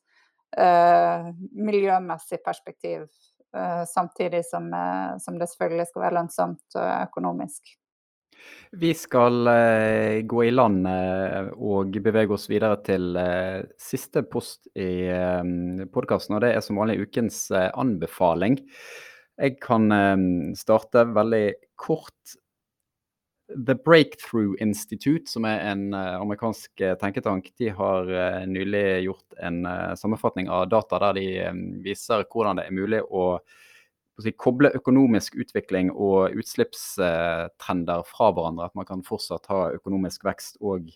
uh, 0.57 1.28
miljømessig 1.52 2.38
perspektiv, 2.40 3.05
uh, 3.52 3.83
samtidig 3.90 4.46
som, 4.48 4.70
som, 5.20 5.37
det 5.37 5.50
selvfølgelig 5.52 5.90
skal 5.90 6.07
være 6.07 6.16
lønnsomt 6.22 6.80
økonomisk. 6.80 7.74
Vi 8.72 8.95
skal 8.97 9.45
gå 10.24 10.45
i 10.47 10.53
land 10.53 10.86
og 11.61 11.97
bevege 12.05 12.32
oss 12.32 12.47
videre 12.49 12.78
til 12.86 13.18
siste 13.76 14.22
post 14.24 14.70
i 14.72 15.11
podkasten, 15.93 16.38
og 16.38 16.40
det 16.45 16.55
er 16.55 16.64
som 16.64 16.80
vanlig 16.80 17.03
ukens 17.05 17.51
anbefaling. 17.53 18.57
Jeg 19.43 19.59
kan 19.61 19.93
ehm, 19.93 20.55
starte 20.57 21.05
veldig 21.12 21.47
kort. 21.80 22.38
The 23.53 23.74
Breakthrough 23.76 24.55
Institute, 24.64 25.28
som 25.28 25.45
er 25.45 25.61
en 25.68 25.90
amerikansk 25.93 26.80
tenketank, 27.01 27.51
de 27.61 27.68
har 27.76 28.09
nylig 28.49 29.03
gjort 29.05 29.36
en 29.45 29.66
sammenfatning 29.99 30.49
av 30.49 30.70
data 30.72 31.01
der 31.03 31.18
de 31.18 31.26
viser 31.84 32.24
hvordan 32.32 32.57
det 32.62 32.70
er 32.70 32.78
mulig 32.78 33.03
å 33.11 33.26
si, 34.21 34.33
koble 34.37 34.73
økonomisk 34.77 35.39
utvikling 35.41 35.91
og 35.93 36.37
utslippstrender 36.37 38.07
fra 38.09 38.33
hverandre. 38.35 38.69
At 38.69 38.79
man 38.79 38.89
kan 38.89 39.05
fortsatt 39.07 39.49
ha 39.53 39.69
økonomisk 39.77 40.27
vekst 40.29 40.61
og 40.61 40.91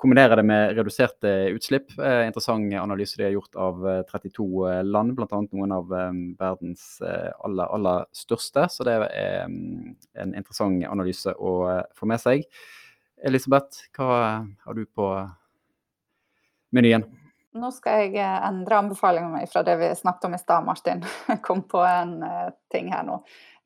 kombinere 0.00 0.38
det 0.38 0.44
med 0.48 0.74
reduserte 0.78 1.32
utslipp. 1.54 1.92
Eh, 1.98 2.24
interessant 2.26 2.72
analyse 2.80 3.18
de 3.18 3.26
har 3.26 3.34
gjort 3.34 3.58
av 3.60 3.82
32 4.08 4.46
eh, 4.46 4.78
eh, 4.78 4.84
land, 4.88 5.14
bl.a. 5.16 5.40
noen 5.52 5.76
av 5.76 5.92
eh, 5.96 6.20
verdens 6.40 6.86
aller, 7.04 7.66
aller, 7.66 8.06
største. 8.16 8.66
Så 8.72 8.86
det 8.88 8.96
er 8.96 9.44
um, 9.44 9.94
en 10.16 10.36
interessant 10.38 10.84
analyse 10.88 11.34
å 11.36 11.54
få 11.96 12.08
med 12.08 12.22
seg. 12.22 12.46
Elisabeth, 13.28 13.84
hva 13.96 14.12
har 14.64 14.78
du 14.78 14.86
på 14.88 15.12
menyen? 16.72 17.04
Nå 17.58 17.72
skal 17.74 18.04
jeg 18.04 18.18
eh, 18.22 18.42
endre 18.46 18.78
anbefalingen 18.78 19.32
min 19.34 19.48
fra 19.50 19.64
det 19.66 19.74
vi 19.80 19.88
snakket 19.98 20.28
om 20.28 20.34
i 20.36 20.38
stad, 20.38 20.64
Martin. 20.64 21.00
Kom 21.46 21.64
på 21.66 21.80
en 21.82 22.20
uh, 22.22 22.50
ting 22.70 22.92
her 22.92 23.02
nå. 23.06 23.16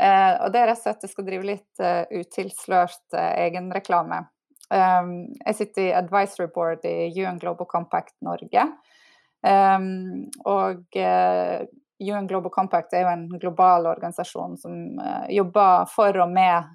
Uh, 0.01 0.33
og 0.41 0.55
det 0.55 0.63
er 0.63 0.71
rett 0.71 0.81
og 0.81 0.87
slett 0.87 1.03
at 1.03 1.05
jeg 1.05 1.13
skal 1.13 1.27
drive 1.27 1.49
litt 1.51 1.85
utilslørt 2.15 3.19
egenreklame. 3.21 4.25
Um, 4.73 5.13
jeg 5.45 5.59
sitter 5.59 5.85
i 5.85 5.95
advisory 5.99 6.49
board 6.55 6.87
i 6.89 7.13
UN 7.21 7.37
Global 7.43 7.69
Compact 7.69 8.17
Norge. 8.25 8.67
Um, 9.45 10.25
og 10.49 10.97
UN 10.97 12.29
Global 12.31 12.51
Compact 12.51 12.97
er 12.97 13.05
jo 13.05 13.13
en 13.13 13.29
global 13.37 13.91
organisasjon 13.93 14.57
som 14.59 14.97
jobber 15.29 15.85
for 15.93 16.17
og 16.25 16.33
med 16.33 16.73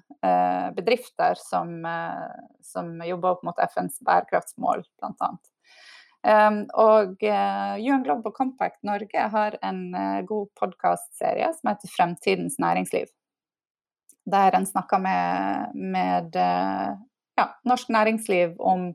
bedrifter 0.76 1.38
som, 1.40 1.80
som 2.62 2.92
jobber 3.04 3.34
opp 3.34 3.44
mot 3.48 3.62
FNs 3.74 3.98
bærekraftsmål, 4.06 4.84
blant 5.00 5.26
annet. 5.26 5.50
Um, 6.20 6.66
og 6.76 7.22
uh, 7.24 7.76
UN 7.80 8.02
Global 8.04 8.32
Compact 8.36 8.82
Norge 8.84 9.22
har 9.32 9.54
en 9.64 9.78
uh, 9.94 10.20
god 10.28 10.50
podkastserie 10.60 11.46
som 11.56 11.70
heter 11.70 11.92
Fremtidens 11.94 12.58
næringsliv. 12.60 13.08
Der 14.28 14.52
en 14.56 14.66
snakker 14.68 15.00
med, 15.00 15.72
med 15.72 16.36
uh, 16.36 16.92
ja, 17.40 17.46
norsk 17.64 17.88
næringsliv 17.88 18.52
om 18.58 18.90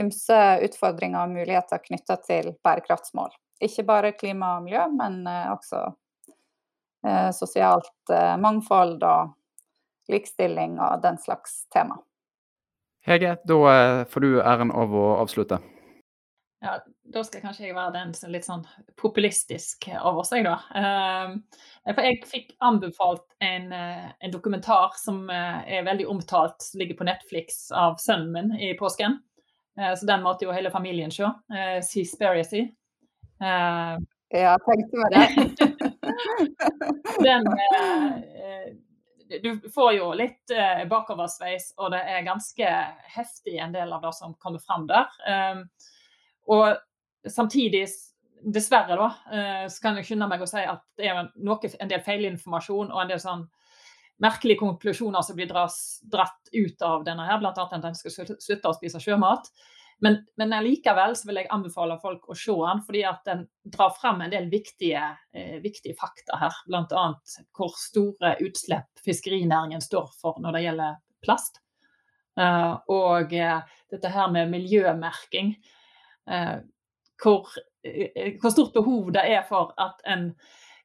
ymse 0.00 0.38
utfordringer 0.64 1.26
og 1.26 1.34
muligheter 1.36 1.82
knytta 1.84 2.16
til 2.24 2.54
bærekraftsmål. 2.64 3.36
Ikke 3.60 3.84
bare 3.84 4.14
klima 4.16 4.56
og 4.56 4.64
miljø, 4.64 4.88
men 4.90 5.28
også 5.28 5.84
sosialt 7.36 8.10
mangfold 8.42 9.04
og 9.06 9.36
likestilling 10.10 10.80
og 10.80 11.04
den 11.04 11.20
slags 11.22 11.68
tema. 11.70 12.00
Hege, 13.06 13.36
da 13.46 13.60
får 14.10 14.26
du 14.26 14.40
æren 14.40 14.74
av 14.74 14.96
å 14.98 15.06
avslutte. 15.20 15.60
Ja, 16.64 16.78
da 17.12 17.20
skal 17.24 17.42
kanskje 17.44 17.66
jeg 17.66 17.74
være 17.76 17.92
den 17.92 18.12
som 18.16 18.30
litt 18.32 18.46
sånn 18.46 18.62
populistisk 18.96 19.84
over 20.00 20.24
seg, 20.24 20.46
da. 20.46 20.54
Uh, 20.72 21.34
for 21.90 22.06
jeg 22.06 22.22
fikk 22.30 22.54
anbefalt 22.64 23.26
en, 23.44 23.66
eh, 23.76 24.06
en, 24.08 24.32
dokumentar 24.32 24.94
som 24.96 25.26
eh, 25.28 25.60
er 25.76 25.84
veldig 25.84 26.06
omtalt, 26.08 26.56
som 26.64 26.80
ligger 26.80 26.96
på 26.96 27.04
Netflix 27.04 27.66
av 27.68 27.98
sønnen 28.00 28.32
min 28.32 28.54
i 28.56 28.72
påsken. 28.78 29.18
Uh, 29.76 29.92
så 29.92 30.08
den 30.08 30.24
måtte 30.24 30.48
jo 30.48 30.56
hele 30.56 30.72
familien 30.72 31.12
se. 31.12 31.28
Seaspiracy. 31.84 32.64
Uh, 33.44 34.00
ja, 34.32 34.56
tenkte 34.64 35.04
meg 35.04 35.10
det. 35.12 35.26
den 37.26 37.44
du 39.42 39.70
får 39.74 39.92
jo 39.92 40.12
litt 40.16 40.50
eh, 40.52 40.84
bakoversveis, 40.88 41.72
og 41.80 41.92
det 41.94 42.02
er 42.08 42.26
ganske 42.26 42.70
heftig 43.16 43.58
en 43.58 43.74
del 43.74 43.92
av 43.92 44.04
det 44.04 44.12
som 44.16 44.34
kommer 44.40 44.62
fram 44.62 44.86
der. 44.90 45.10
Um, 45.26 45.64
og 46.46 47.30
samtidig, 47.30 47.86
dessverre, 48.44 48.96
da, 49.00 49.06
eh, 49.32 49.66
så 49.72 49.82
kan 49.82 49.96
jeg 49.96 50.08
skynde 50.08 50.28
meg 50.28 50.42
å 50.44 50.48
si 50.48 50.60
at 50.60 50.82
det 50.98 51.08
er 51.08 51.30
noe, 51.34 51.70
en 51.80 51.92
del 51.92 52.02
feilinformasjon 52.04 52.90
og 52.92 53.02
en 53.02 53.12
del 53.14 53.22
sånn 53.22 53.46
merkelige 54.22 54.60
konklusjoner 54.60 55.24
som 55.26 55.38
blir 55.38 55.48
dras, 55.50 55.78
dratt 56.10 56.52
ut 56.52 56.82
av 56.86 57.06
denne 57.06 57.24
her, 57.26 57.40
bl.a. 57.40 57.54
at 57.56 57.72
en 57.78 57.96
skal 57.98 58.36
slutte 58.38 58.70
å 58.70 58.76
spise 58.76 59.00
sjømat. 59.02 59.48
Men, 60.02 60.18
men 60.36 60.52
likevel 60.64 61.14
vil 61.26 61.38
jeg 61.40 61.50
anbefale 61.54 61.96
folk 62.02 62.28
å 62.28 62.36
se 62.36 62.54
den, 62.58 62.82
fordi 62.86 63.04
at 63.08 63.22
den 63.28 63.44
drar 63.72 63.94
fram 63.96 64.20
en 64.24 64.32
del 64.32 64.48
viktige, 64.52 65.02
eh, 65.32 65.58
viktige 65.64 65.96
fakta 65.98 66.38
her. 66.40 66.56
Bl.a. 66.68 67.04
hvor 67.56 67.74
store 67.78 68.34
utslipp 68.44 69.04
fiskerinæringen 69.04 69.82
står 69.84 70.10
for 70.20 70.40
når 70.42 70.58
det 70.58 70.64
gjelder 70.66 70.98
plast. 71.24 71.60
Uh, 72.34 72.74
og 72.90 73.30
uh, 73.38 73.60
dette 73.94 74.10
her 74.10 74.30
med 74.34 74.50
miljømerking. 74.50 75.54
Eh, 76.30 76.58
hvor, 77.22 77.48
eh, 77.84 78.36
hvor, 78.40 78.50
stort 78.50 78.72
behov 78.74 79.12
det 79.12 79.24
er 79.30 79.42
for 79.48 79.74
at 79.80 80.00
en 80.08 80.32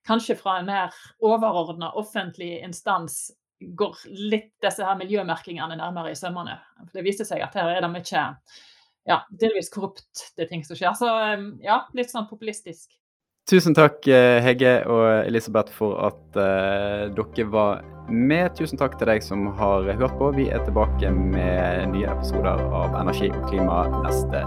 kanskje 0.08 0.38
fra 0.40 0.60
en 0.60 0.70
mer 0.70 0.96
overordna 1.22 1.92
offentlig 2.00 2.60
instans 2.66 3.30
går 3.60 3.98
litt 4.32 4.54
disse 4.64 4.86
her 4.86 4.98
miljømerkingene 5.00 5.76
nærmere 5.80 6.14
i 6.14 6.20
sømmene. 6.20 6.60
Det 6.94 7.04
viser 7.04 7.28
seg 7.28 7.44
at 7.44 7.58
her 7.60 7.74
er 7.74 7.84
det 7.84 7.92
mye 7.92 8.24
ja, 9.10 9.20
delvis 9.42 9.72
korrupte 9.74 10.48
ting 10.48 10.64
som 10.64 10.80
skjer. 10.80 10.96
Så 10.96 11.10
eh, 11.10 11.46
ja, 11.66 11.84
litt 11.98 12.12
sånn 12.14 12.30
populistisk. 12.30 12.92
Tusen 13.50 13.74
takk 13.74 14.06
Hege 14.06 14.76
og 14.86 15.26
Elisabeth 15.26 15.74
for 15.74 15.96
at 16.06 16.38
uh, 16.38 17.10
dere 17.18 17.48
var 17.50 17.82
med. 18.06 18.54
Tusen 18.60 18.78
takk 18.78 19.00
til 19.00 19.10
deg 19.10 19.26
som 19.26 19.48
har 19.58 19.90
hørt 19.90 20.20
på. 20.22 20.30
Vi 20.38 20.52
er 20.54 20.62
tilbake 20.68 21.10
med 21.10 21.96
nye 21.96 22.12
episoder 22.14 22.62
av 22.70 23.00
Energi 23.02 23.32
og 23.34 23.48
klima 23.50 23.88
neste 24.04 24.46